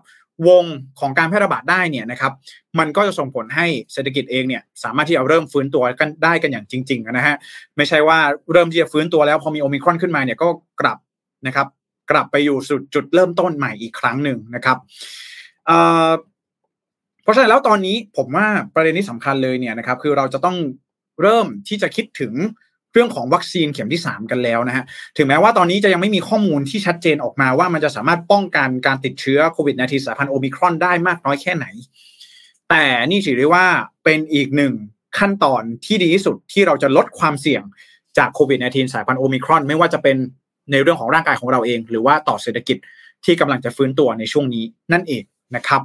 [0.48, 0.64] วง
[1.00, 2.34] ของการแพร่ระบาดได้เนี่ยนะครับ
[2.80, 7.36] มันก็จะส่งผลให้เศรษฐกิจเองเนี่ยสามารถที่จะเริ่มฟื้นตัวกันได้กันอย่างจริง ๆ นะฮะ
[7.78, 8.20] ไม่ใช่ว่า
[8.52, 10.48] เริ่มที่จะฟื้นตัวแล้วพอมีโอมิครอนขึ้นมาเนี่ยก็
[10.82, 10.98] กลับ
[11.48, 11.68] นะครับ
[12.12, 14.78] กลับไปอยู่สุดจุดเริ่มต้นใหม่อีกครั้งหนึ่งนะครับ
[17.24, 20.58] เพราะฉะนั้นแล้วตอนนี้ผมว่าประเด็นที่สำคัญเลยเนี่ยนะครับ คือเราจะต้อง
[21.22, 22.34] เริ่มที่จะคิดถึง
[22.94, 24.84] เรื่องของวัคซีนเข็มที่ 3 กันแล้วนะฮะ
[25.18, 31.66] ถึงแม้ว่าตอนนี้จะยังไม่มีข้อมูลที่ชัดเจนออกมาว่ามันจะสามารถป้องกันการติดเชื้อโควิด -19 สายพันธุ์โอมิครอนได้มากน้อยแค่ไหน
[32.70, 33.66] แต่นี่ถือได้ว่า
[34.04, 34.74] เป็นอีกหนึ่ง
[35.20, 37.64] ขั้นตอนที่ดีที่สุดที่เราจะลดความเสี่ยง
[38.18, 40.18] จากโควิด -19 สายพันธุ์โอมิครอนไม่ว่าจะเป็น
[40.72, 42.78] ในเรื่องของร่างกายของเราเอง หรือว่าต่อเศรษฐกิจ
[43.26, 44.64] ที่กำลังจะฟื้นตัวในช่วงนี้
[44.94, 45.24] นั่นเอง
[45.56, 45.82] นะครับ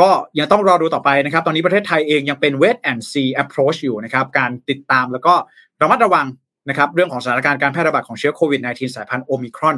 [0.00, 5.34] ก็ยังต้องรอดูต่อไปนะครับ ตอนนี้ประเทศไทยเองยังเป็น wait and see approach อยู่นะครับ การติดตามแล้วก็
[5.82, 6.26] ระมัดระวัง
[6.68, 9.76] นะครับเรื่องของสถานการณ์การแพร่ระบาดของเชื้อโควิด -19 สายพันธุ์โอมิครอน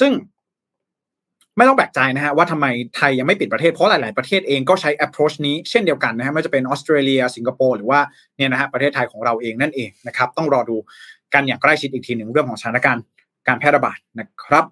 [0.00, 0.12] ซึ่ง
[1.56, 2.66] ไม่ต้องแปลกใจนะฮะว่าทำไม
[2.96, 8.00] ไทยยังไม่ปิดประเทศเพราะหลาย ๆ ประเทศเองก็ใช้ approach นี้เช่นเดียวกันนะฮะไม่ว่าจะเป็นออสเตรเลีย สิงคโปร์หรือว่า
[8.36, 10.76] เนี่ยนะฮะประเทศไทยของเราเองนั่นเองนะครับต้องรอดู
[11.34, 13.02] กันอย่างใกล้ชิดอีกทีหนึ่งเรื่องของสถานการณ์
[13.48, 14.64] การแพร่ระบาดนะครับ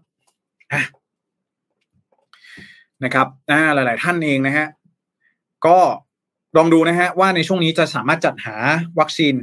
[3.05, 3.27] นะครับ
[3.75, 4.67] หลาย ๆ ท่านเองนะฮะ
[5.67, 5.79] ก็
[6.57, 8.57] ลองดูนะฮะว่าในช่วงนี้จะสามารถจัดหา
[8.99, 9.35] วัคซีน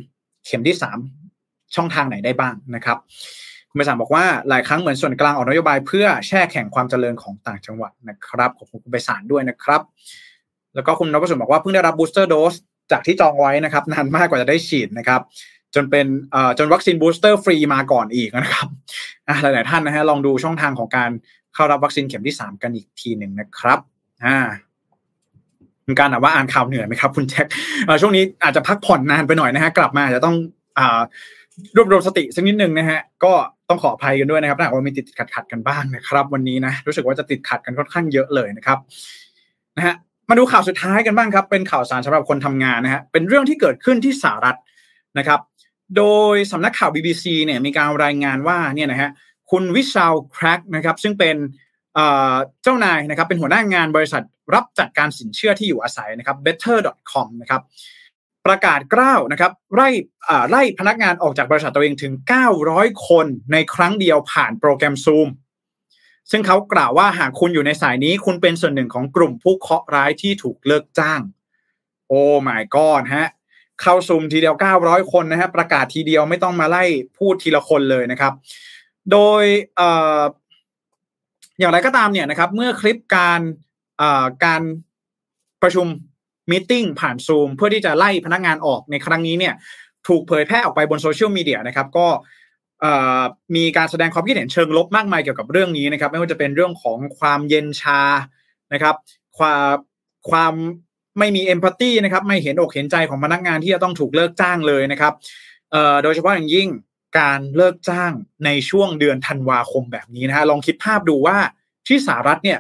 [0.45, 0.97] เข็มที่สาม
[1.75, 2.97] ช่องทางไหนได้บ้างนะครับ
[3.69, 9.81] คุณไปสานบอกว่าหลายครั้งเหมือนส่วนกลางออกนโยบายเพื่อแช่แข่งความเจริญของต่างจังหวัดนะครับขอบคุณคุณไปสานด้วยนะครับ
[10.75, 12.53] แล้วก็คุณนพสุนบอกว่าเพิ่งได้รับบูสเตอร์โดส
[12.91, 15.21] จากที่จองไว้นะครับ นานมากกว่าจะได้ฉีดนะครับ
[15.75, 16.05] จนเป็น
[16.59, 18.67] จนวัคซีน booster ฟรีมาก่อนอีกนะครับ
[19.41, 21.11] หลาย ๆ ท่านนะฮะลองดูช่องทางของการ
[21.53, 23.79] เข้ารับวัคซีนเข็มที่สามกันอีกทีหนึ่งนะครับ
[24.25, 24.37] อ่า
[25.85, 27.45] คุณการถามว่าอ่านข่าวเหนื่อยไหมครับคุณแจ็ค
[28.01, 30.35] ช่วงนี้อาจจะพักผ่อนนานไปหน่อยนะฮะกลับมาจะต้อง
[30.79, 30.99] อ่า
[31.75, 33.33] รวบรวมสติสักนิดนึงนะฮะก็
[33.69, 38.77] ต้องขออภัยกันด้วยนะครับถ้าว่ามีติดขัดขัดกันบ้างนะครับ วันนี้นะรู้สึกว่าจะติดขัดกันค่อนข้างเยอะเลยนะครับ
[39.77, 39.95] นะฮะ
[40.29, 44.57] มาดูข่าวสุดท้ายกันบ้างครับ เป็นข่าวสารสำหรับคนทำงานนะฮะเป็นเรื่องที่เกิดขึ้นที่สหรัฐ
[45.17, 45.39] นะครับ
[45.97, 49.09] โดยสำนักข่าว BBC เนี่ยมีการรายงานว่าเนี่ยนะฮะ
[49.51, 51.35] คุณวิชาลแครกนะครับซึ่งเป็น
[52.63, 54.23] เจ้านายนะครับเป็นหัวหน้างานบริษัท
[54.53, 57.61] รับจัดการสินเชื่อที่อยู่อาศัยนะครับ better.com นะครับ
[58.45, 59.89] ประกาศกล้าวนะครับไล่
[60.49, 62.13] ไล่พนักงานออกจากบริษัทตัวเองถึง
[62.59, 65.29] 900 คนในครั้งเดียวผ่านโปรแกรม Zoom
[66.31, 71.21] ซึ่งเขากล่าวว่าหากคุณอยู่ในสายนี้ คุณเป็นส่วนหนึ่งของกลุ่มผู้เคราะห์ร้ายที่ถูกเลิกจ้าง
[72.07, 73.29] โอ้ my god ฮะ
[73.81, 76.83] เข้าซูมทีเดียว 900 คนนะฮะประกาศทีเดียวไม่ต้องมาไล่
[77.17, 78.33] พูดทีละคนเลยนะครับ
[79.11, 79.43] โดย
[81.59, 83.41] อย่างไรก็ตามเนี่ยนะครับ เมื่อคลิปการ
[84.45, 84.61] การ
[85.61, 85.87] ประชุม
[86.51, 89.53] meeting ผ่านซูมเพื่อที่จะไล่พนักงานออกในครั้งนี้เนี่ย
[90.07, 92.07] ถูกเผยแพร่ออกไปบนโซเชียลมีเดียนะครับ ก็
[93.55, 98.01] มีการแสดงความคิดเห็นเชิงลบมากมายเกี่ยวกับเรื่องนี้นะครับ ไม่ว่าจะเป็นเรื่องของความเย็นชา
[98.73, 98.95] นะครับ
[99.37, 99.75] ความ
[100.29, 100.53] ความ
[101.19, 105.13] ไม่มีเอมพัตตีนะครับ ไม่เห็นอกเห็นใจของพนักงานที่จะต้องถูกเลิกจ้างเลยนะครับ
[106.03, 106.67] โดยเฉพาะอย่างยิ่ง
[107.17, 108.11] การเลิกจ้าง
[108.45, 111.37] ในช่วงเดือนธันวาคมแบบนี้นะฮะลองคิดภาพดูว่า
[111.87, 112.59] ที่สหรัฐเนี่ย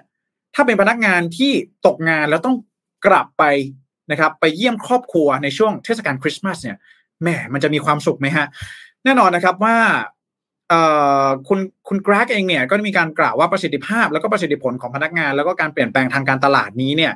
[0.55, 1.51] ถ้าเป็นพนักงานที่
[1.85, 2.55] ตกงานแล้วต้อง
[3.05, 3.43] กลับไป
[4.11, 6.77] นะครับ ไปเยี่ยมครอบครัวในช่วงเทศกาลคริสต์มาสเนี่ย
[7.21, 8.45] แหมมันจะมีความสุขไหมฮะ
[9.03, 9.75] แน่นอนนะครับว่า
[11.47, 17.13] คุณคุณกรกเองเนี่ยก็มีการกล่าวว่าประสิทธิภาพ แล้วก็ประสิทธิผลของพนักงาน แล้วก็การเปลี่ยนแปลงทางการตลาดนี้เนี่ย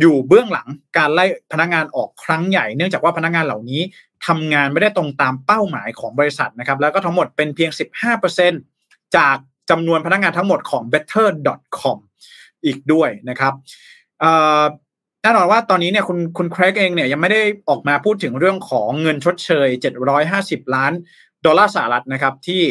[0.00, 0.68] อยู่เบื้องหลัง
[0.98, 3.80] การไล่พนักงานออกครั้งใหญ่ เนื่องจากว่าพนักงานเหล่านี้
[4.26, 7.70] ทำงานไม่ได้ตรงตามเป้าหมายของบริษัทนะครับแล้วก็ทั้งหมดเป็นเพียง
[8.42, 9.36] 15%จาก
[9.70, 11.98] จำนวนพนักงานทั้งหมดของ better.com
[12.64, 13.52] อีกด้วยนะครับ
[15.22, 19.68] แน่นอนว่าตอนนี้เนี่ยคุณคุณแครกเองเนี่ยยังไม่ได้ออกมาพูดถึงเรื่องของเงินชดเชย
[20.22, 20.92] 750 ล้าน
[21.44, 22.62] ดอลลาร์สหรัฐนะครับที่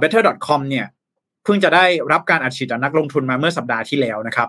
[0.00, 0.86] better.com เนี่ย
[1.44, 4.48] เพิ่งจะได้รับการอัดฉีดจากนักลงทุนมาเมื่อสัปดาห์ที่แล้วนะครับ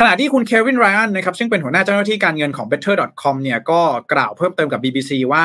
[0.00, 3.80] ขณะที่คุณเควินไรอันนะครับซึ่งเป็นหัวหน้าเจ้าหน้าที่การเงินของ better.com เนี่ยก็
[4.12, 5.44] กล่าวเพิ่มเติมกับ BBC ว่า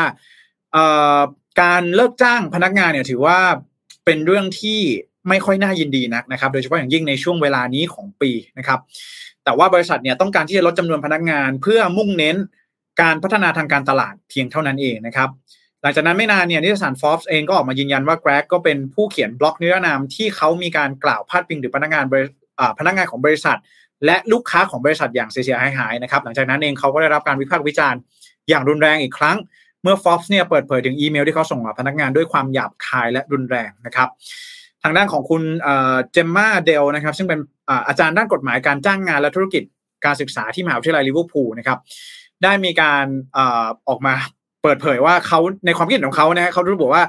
[1.61, 3.37] การเลิกจ้างพนักงานเนี่ยถือว่า
[4.05, 4.79] เป็นเรื่องที่
[5.29, 8.79] ไม่ค่อยน่ายินดีนักนะครับ โดยเฉพาะอย่างยิ่งในช่วงเวลานี้ของปีนะครับ
[9.43, 12.35] แต่ว่าบริษัทเนี่ยต้องการที่จะลดจำนวนพนักงานเพื่อมุ่งเน้น
[13.01, 15.29] การพัฒนาทางการตลาดเพียงเท่านั้นเองนะครับ
[15.81, 22.05] หลังจากนั้นไม่นานเนี่ยนิตยสารฟอ b ส์เองก็ออกมายืนยันว่าแกร็กก็เป็นผู้เขียนบล็อกนิรนามที่เขามีการกล่าวพาดพิงถึงพนักงาน
[22.79, 23.57] พนักงานของบริษัท
[24.05, 27.99] และลูกค้าของบริษัทอย่างเสียหายนะครับหลังจากนั้นเองเขาก็ได้รับการวิพากษ์วิจารณ์
[28.49, 29.37] อย่างรุนแรงอีกครั้ง
[29.83, 34.09] เมื่อ Forbes เนี่ยเปิดเผยถึงอีเมลที่เขาส่งมาพนักงานด้วยความหยาบคายและรุนแรงนะครับ
[34.83, 35.43] ทางด้านของคุณ
[36.11, 37.39] เจมมาเดลนะครับซึ่งเป็น
[37.87, 39.63] อาจารย์ด้านกฎหมายการจ้างงานและธุรกิจ
[40.05, 41.77] การศึกษาที่มหาวิทยาลัยลิเวอร์พูลนะครับ
[42.43, 43.05] ได้มีการ
[43.87, 44.13] ออกมา
[44.63, 47.03] เปิดเผยว่าเขาในความคิดของเขานะเขารู้บอกว่า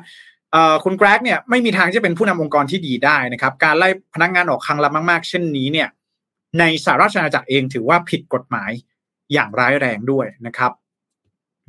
[0.85, 5.89] คุณแกรกเนี่ยไม่มีทางที่จะเป็นผู้นำองค์กรที่ดีได้นะครับการไล่พนักงานออกครั้งละมาก ๆ เช่นนี้เนี่ย
[6.59, 8.71] ในสหราชอาณาจักรเองถือว่าผิดกฎหมาย
[9.33, 10.73] อย่างร้ายแรงด้วยนะครับ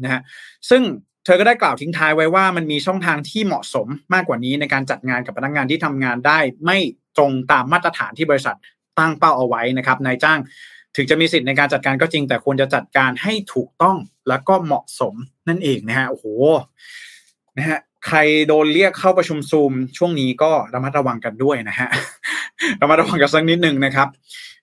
[0.04, 0.22] นะฮะ
[0.70, 0.82] ซึ่ง
[1.26, 6.78] เธอก็ได้กล่าวทิ้งท้ายไว้ว่ามันมีช่องทางที่เหมาะสมมากกว่านี้ในการจัดงานกับพนักงานที่ทำงานได้ ไม่
[7.18, 8.58] ตรงตามมาตรฐานที่บริษัท
[9.00, 10.40] ตั้งเป้าเอาไว้นะครับนายจ้าง
[10.96, 13.98] ถึงจะมีสิทธิ์ในการจัดการก็จริง แต่ควรจะจัดการให้ถูกต้อง
[14.30, 15.14] แล้วก็เหมาะสม
[15.48, 16.26] นั่นเองนะฮะโอ้โห
[17.58, 18.18] นะฮะใคร
[18.48, 21.88] โดนเรียกเข้าประชุมซูม ช่วงนี้ก็ระมัดระวังกันด้วยนะฮะ
[22.82, 24.08] ระมัดระวังกันสักนิดหนึ่งนะครับ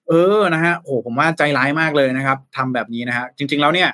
[0.09, 3.89] เออนะฮะโอ้ผมว่าใจร้ายมากเลยนะครับทำแบบนี้นะฮะจริง ๆ แล้วเนี่ย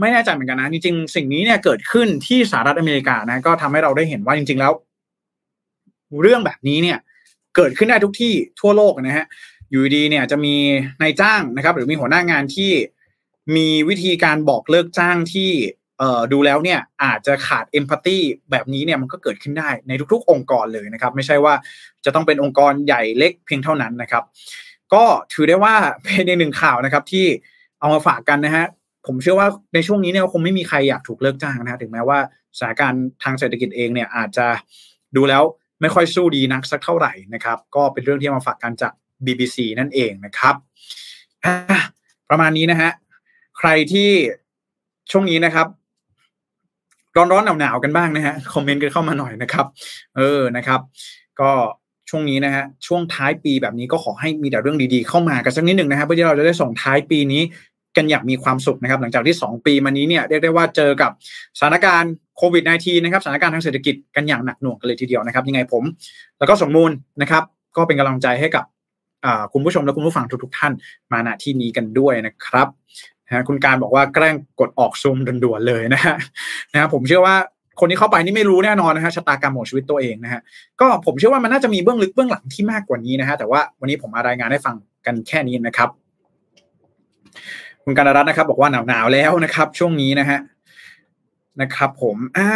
[0.00, 4.72] ไม่แน่ใจเหมือนกันนะจริงๆสิ่งนี้เนี่ยเกิดขึ้นที่สหรัฐอเมริกานะ ก็ทำให้เราได้เห็นว่าจริง ๆ แล้ว
[6.22, 6.98] เรื่องแบบนี้เนี่ย
[7.56, 9.26] เกิดขึ้นได้ทุกที่ทั่วโลกนะฮะ
[9.70, 10.54] อยู่ดีเนี่ยจะมี
[11.02, 12.72] นายจ้างนะครับ หรือมีหัวหน้างานที่
[13.56, 15.50] มีวิธีการบอกเลิกจ้างที่
[15.98, 18.18] เอ่อดูแล้วเนี่ยอาจจะขาดเอมพัตตี
[18.50, 21.54] แบบนี้เนี่ยมันก็เกิดขึ้นได้ในทุกๆ องค์กรเลยนะครับ ไม่ใช่ว่า
[22.04, 24.24] จะต้องเป็นองค์กรใหญ่เล็กเพียงเท่านั้นนะครับ
[24.94, 27.26] ก็ถือได้ว่าเป็นในหนึ่งข่าวนะครับ ที่
[27.80, 28.66] เอามาฝากกันนะฮะ
[29.06, 32.18] ผมเชื่อว่าในช่วงนี้เนี่ยคงไม่มีใครอยากถูกเลิกจ้างนะถึงแม้ว่า
[32.58, 34.46] สถานการณ์ทางเศรษฐกิจเองเนี่ยอาจจะ
[35.16, 35.42] ดูแล้ว
[35.80, 38.92] ไม่ค่อยสู้ดีนักสักเท่าไหร่นะครับ ก็เป็นเรื่องที่มาฝากกันจาก
[39.26, 40.54] BBC นั่นเองนะครับ
[42.30, 42.90] ประมาณนี้นะฮะ
[43.58, 44.10] ใครที่
[45.10, 45.66] ช่วงนี้นะครับ
[47.16, 49.66] ร้อนร้อนหนาวหนาวกันบ้างนะฮะคอมเมนต์กันเข้ามาหน่อยนะครับ
[50.16, 50.80] เออนะครับ
[51.40, 51.50] ก็
[52.08, 57.42] ช่วงนี้นะฮะช่วงท้ายปีแบบนี้ก็ขอให้มีแต่เรื่องดีๆเข้ามากันสักนิดหนึ่งนะครับเพื่อที่เราจะได้ส่งท้ายปีนี้
[57.96, 61.10] กันอย่างมีความสุขนะครับ หลังจากที่ 2 ปีมานี้เนี่ยเรียกได้ว่าเจอกับ
[61.58, 65.82] สถานการณ์โควิด -19 นะครับสถานการณ์ทางเศรษฐกิจกันอย่างหนักหน่วงกันเลยทีเดียวนะครับ ยังไงผม
[66.38, 66.90] แล้วก็สมมูล
[67.22, 67.42] นะครับ
[67.76, 68.64] ก็เป็นกำลังใจให้กับ
[69.52, 70.72] คุณผู้ชมและคุณผู้ฟังทุกๆท่าน
[71.12, 72.68] มาณที่นี้กันด้วยนะครับ
[73.26, 76.16] นะคุณการบอกว่าแกล้งกดออกซูมด่วนๆเลยนะฮะ
[76.72, 77.36] นะผมเชื่อว่า
[77.80, 80.40] คนที่เข้าไปนี่ไม่รู้แน่นอนนะฮะชะตากรรมของชีวิตตัวเองนะฮะ
[80.80, 84.76] ก็ผมเชื่อว่ามันน่าจะมีเบื้องลึกเบื้องหลังที่มากกว่านี้นะฮะแต่ว่าวันนี้ผมมารายงานให้ฟัง
[85.06, 85.88] กันแค่นี้นะครับ
[87.84, 90.38] คุณการรัตน์นะครับ บอกว่าหนาวๆแล้วนะครับ ช่วงนี้นะฮะ
[91.60, 92.50] นะครับ ผมอ่า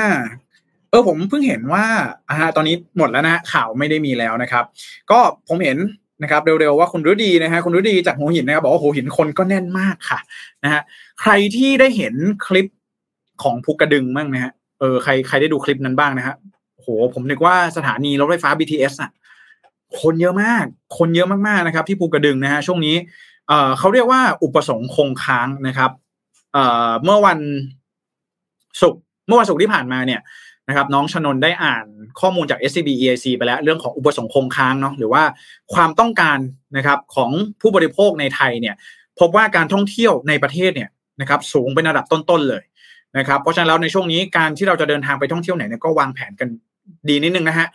[0.90, 1.84] เออผมเพิ่งเห็นว่า
[2.30, 4.64] อ่าตอนนี้หมดแล้วนะข่าวไม่ได้มีแล้วนะครับ
[5.10, 5.18] ก็
[5.48, 5.78] ผมเห็น
[6.22, 10.18] นะครับเร็วๆว่าคุณรุดีนะฮะคุณรุดีจากหัวหินนะครับบอกว่าหัวหินคนก็แน่นมากค่ะ
[10.64, 10.82] นะฮะ
[11.20, 12.14] ใครที่ได้เห็น
[12.46, 12.66] คลิป
[13.42, 14.52] ของภูกระดึงบ้างนะฮะ
[14.82, 16.36] เออใครใครได้ดูคลิปนั้นบ้างนะฮะ
[16.76, 19.10] โหผมนึกว่าสถานีรถไฟฟ้า BTS อะ
[20.00, 20.64] คนเยอะมาก
[20.98, 22.96] คนเยอะมากๆนะครับ ที่ภูกระดึงนะฮะช่วงนี้
[23.48, 25.90] เออเขาเรียกว่าอุปสงค์คงค้างนะครับ
[26.52, 26.58] เอ
[26.88, 27.38] อเมื่อวัน
[28.82, 30.20] ศุกร์เมื่อวันศุกร์ที่ผ่านมาเนี่ย
[30.68, 31.86] นะครับน้องชนนได้อ่าน
[32.20, 35.22] ข้อมูลจาก SCB EIC ไปแล้ว เรื่องของอุปสงค์คงค้างเนาะหรือว่า
[35.74, 36.38] ความต้องการ
[36.76, 37.30] นะครับของ
[37.60, 38.74] ผู้บริโภคในไทยเนี่ย
[39.20, 42.62] พบว่าการท่องเที่ยวในประเทศเนี่ยนะครับสูงเป็นระดับต้นๆเลย
[43.18, 46.48] นะครับเพราะฉะนั้นแล้วในช่วงนี้การที่เราจะเดินทางไปท่องเที่ยวไหนเนี่ยก็วางแผนกัน
[47.08, 47.68] ดีนิดนึงนะฮะ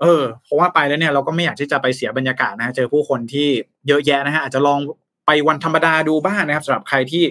[0.00, 3.48] เออเพราะว่าไปแล้วเนี่ยเราก็ไม่อยากที่จะไปเสียบรรยากาศนะเจอผู้คนที่
[3.88, 4.78] เยอะแยะนะฮะอาจจะลอง
[5.26, 7.24] ไปวันธรรมดาดูบ้างนะครับสำหรับใครที่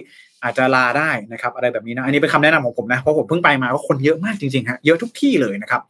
[0.44, 5.82] อาจจะลาได้นะครับอะไรแบบนี้นะอันนี้เป็นคำแนะนำของผมนะเพราะผมเพิ่งไปมาก็คนเยอะมากจริงๆฮะเยอะทุกที่เลยนะครับ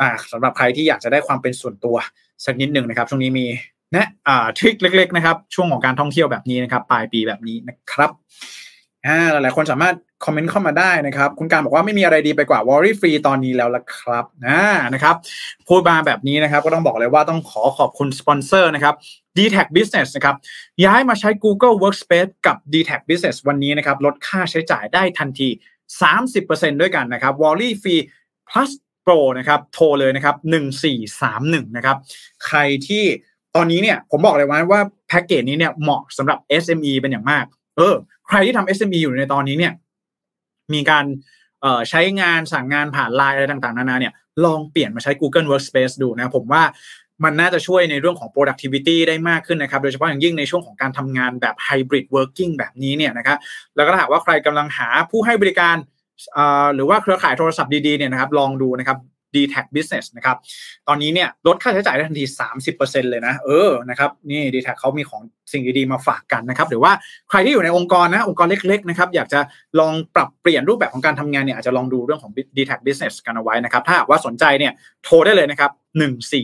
[0.00, 1.96] อ่าสำหรับใครที่อยากจะได้ความเป็นส่วนตัว
[2.44, 3.46] สักนิดหนึ่งนะครับ ช่วงนี้มี
[3.94, 8.10] นะอ่าทริคเล็ก ๆ นะครับ ช่วงของการท่องเที่ยวแบบนี้นะครับ ปลายปีแบบนี้นะครับ
[9.06, 9.94] อ่าหลายๆคนสามารถ
[10.24, 14.60] คอมเมนต์เข้ามาได้นะครับ คุณการบอกว่าไม่มีอะไรดีไปกว่า Worry Free ตอนนี้แล้วละครับนะ
[14.94, 15.16] นะครับ
[15.68, 18.94] พูดมาแบบนี้นะครับ ก็ต้องบอกเลยว่าต้องขอขอบคุณสปอนเซอร์นะครับ
[19.36, 20.36] d t a c Business นะครับ
[20.84, 25.48] ย้ายมาใช้ Google Workspace กับ d t a c Business วันนี้นะครับ ลดค่าใช้จ่ายได้ทันที
[26.14, 28.02] 30%ด้วยกันนะครับ Worry Free
[28.48, 28.70] Plus
[29.04, 30.36] Pro นะครับ โทรเลยนะครับ
[31.06, 31.96] 1431 นะครับ
[32.46, 33.04] ใครที่
[33.56, 37.44] ตอนนี้เนี่ย ผมบอกเลยว่าว่าแพ็กเกจนี้เนี่ยเหมาะสำหรับ SME เป็นอย่างมาก
[37.76, 37.94] เออ
[38.28, 39.72] ใครที่ทำ SME อยู่ในตอนนี้เนี่ย
[40.74, 41.04] มีการ
[41.90, 44.12] ใช้งานสั่งงานผ่านไลน์อะไรต่างๆ นานาเนี่ย
[44.44, 46.62] ลองเปลี่ยนมาใช้ Google Workspace ดูนะ ผมว่า
[47.24, 53.38] มันน่าจะช่วยในเรื่องของ productivity ได้มากขึ้นนะครับ โดยเฉพาะอย่างยิ่งในช่วงของการทำงานแบบ hybrid working แบบนี้เนี่ยนะครับ
[53.76, 55.76] แล้วก็ถ้าหากว่าใครกำลังหาผู้ให้บริการ
[56.74, 58.98] หรือว่าเครือข่ายโทรศัพท์ดีๆเนี่ยนะครับลองดูนะครับ
[59.34, 60.36] d t a c Business นะครับ
[60.88, 62.24] ตอนนี้เนี่ยลดค่าใช้จ่ายได้ทันที
[62.66, 65.22] 30%เลยนะ เออ นะครับ นี่ d t a c เขามีของ
[65.52, 66.92] สิ่งดีๆ มาฝากกันนะครับ หรือว่า
[67.30, 69.40] ใครที่อยู่ในองค์กรนะ องค์กรเล็กๆ นะครับ อยากจะ
[69.80, 74.72] ลองปรับเปลี่ยนรูปแบบของการทำงานเนี่ย อาจจะลองดูเรื่องของ d t a c Business กันเอาไว้นะครับ ถ้าว่าสนใจเนี่ย
[75.04, 75.70] โทรได้เลยนะครับ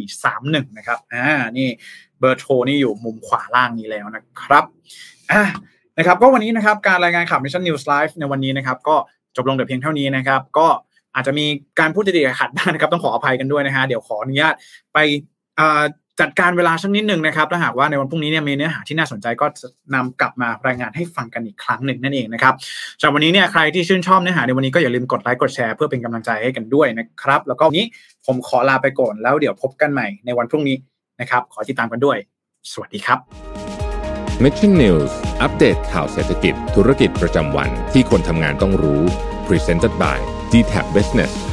[0.03, 1.27] 1431 นะครับ อ่า
[1.59, 1.69] นี่
[2.21, 4.65] เบอร์โทรนี่อยู่มุมขวาล่างนี้แล้วนะครับ
[5.33, 5.43] อ่า
[5.99, 8.97] นะครับ ก็วันนี้นะครับ การรายงานข่าว Mission News Live ในวันนี้นะครับ ก็
[9.37, 10.69] จบลงแต่เพียงเท่านี้นะครับ ก็
[11.15, 11.47] อาจจะมี
[11.81, 14.55] การพูดติดขัดบ้างนะครับต้องขออภัยกันด้วยนะฮะเดี๋ยวขออนุญาต
[14.95, 14.99] ไป
[16.21, 22.55] จัดการเวลาสักนิดหนึ่งนะครับถ้าหากว่าในวันพรุ่งนี้เนี่ยมีเนื้อหาที่น่าสนใจก็จะนำกลับมารายงานให้ฟังกันอีกครั้งหนึ่งนั่นเองนะครับ
[22.99, 27.87] สำหรับวันนี้เนี่ยใครที่ชื่นชอบเนื้อหาในวันนี้ก็อย่าลืมกดไลค์กดแชร์เพื่อเป็นกำลังใจให้กันด้วยนะครับ แล้วก็นี้
[28.27, 30.77] ผมขอลาไปก่อนแล้วเดี๋ยวพบกันใหม่ในวันพรุ่งนี้
[31.21, 32.17] นะครับขอติดตามกันด้วย
[32.73, 33.19] สวัสดีครับ
[34.43, 39.03] Mission News อัปเดตข่าวเศรษฐกิจ ธุรกิจประจำวันที่คนทำงานต้องรู้
[39.47, 40.19] Presented by
[40.53, 41.52] d t a c Business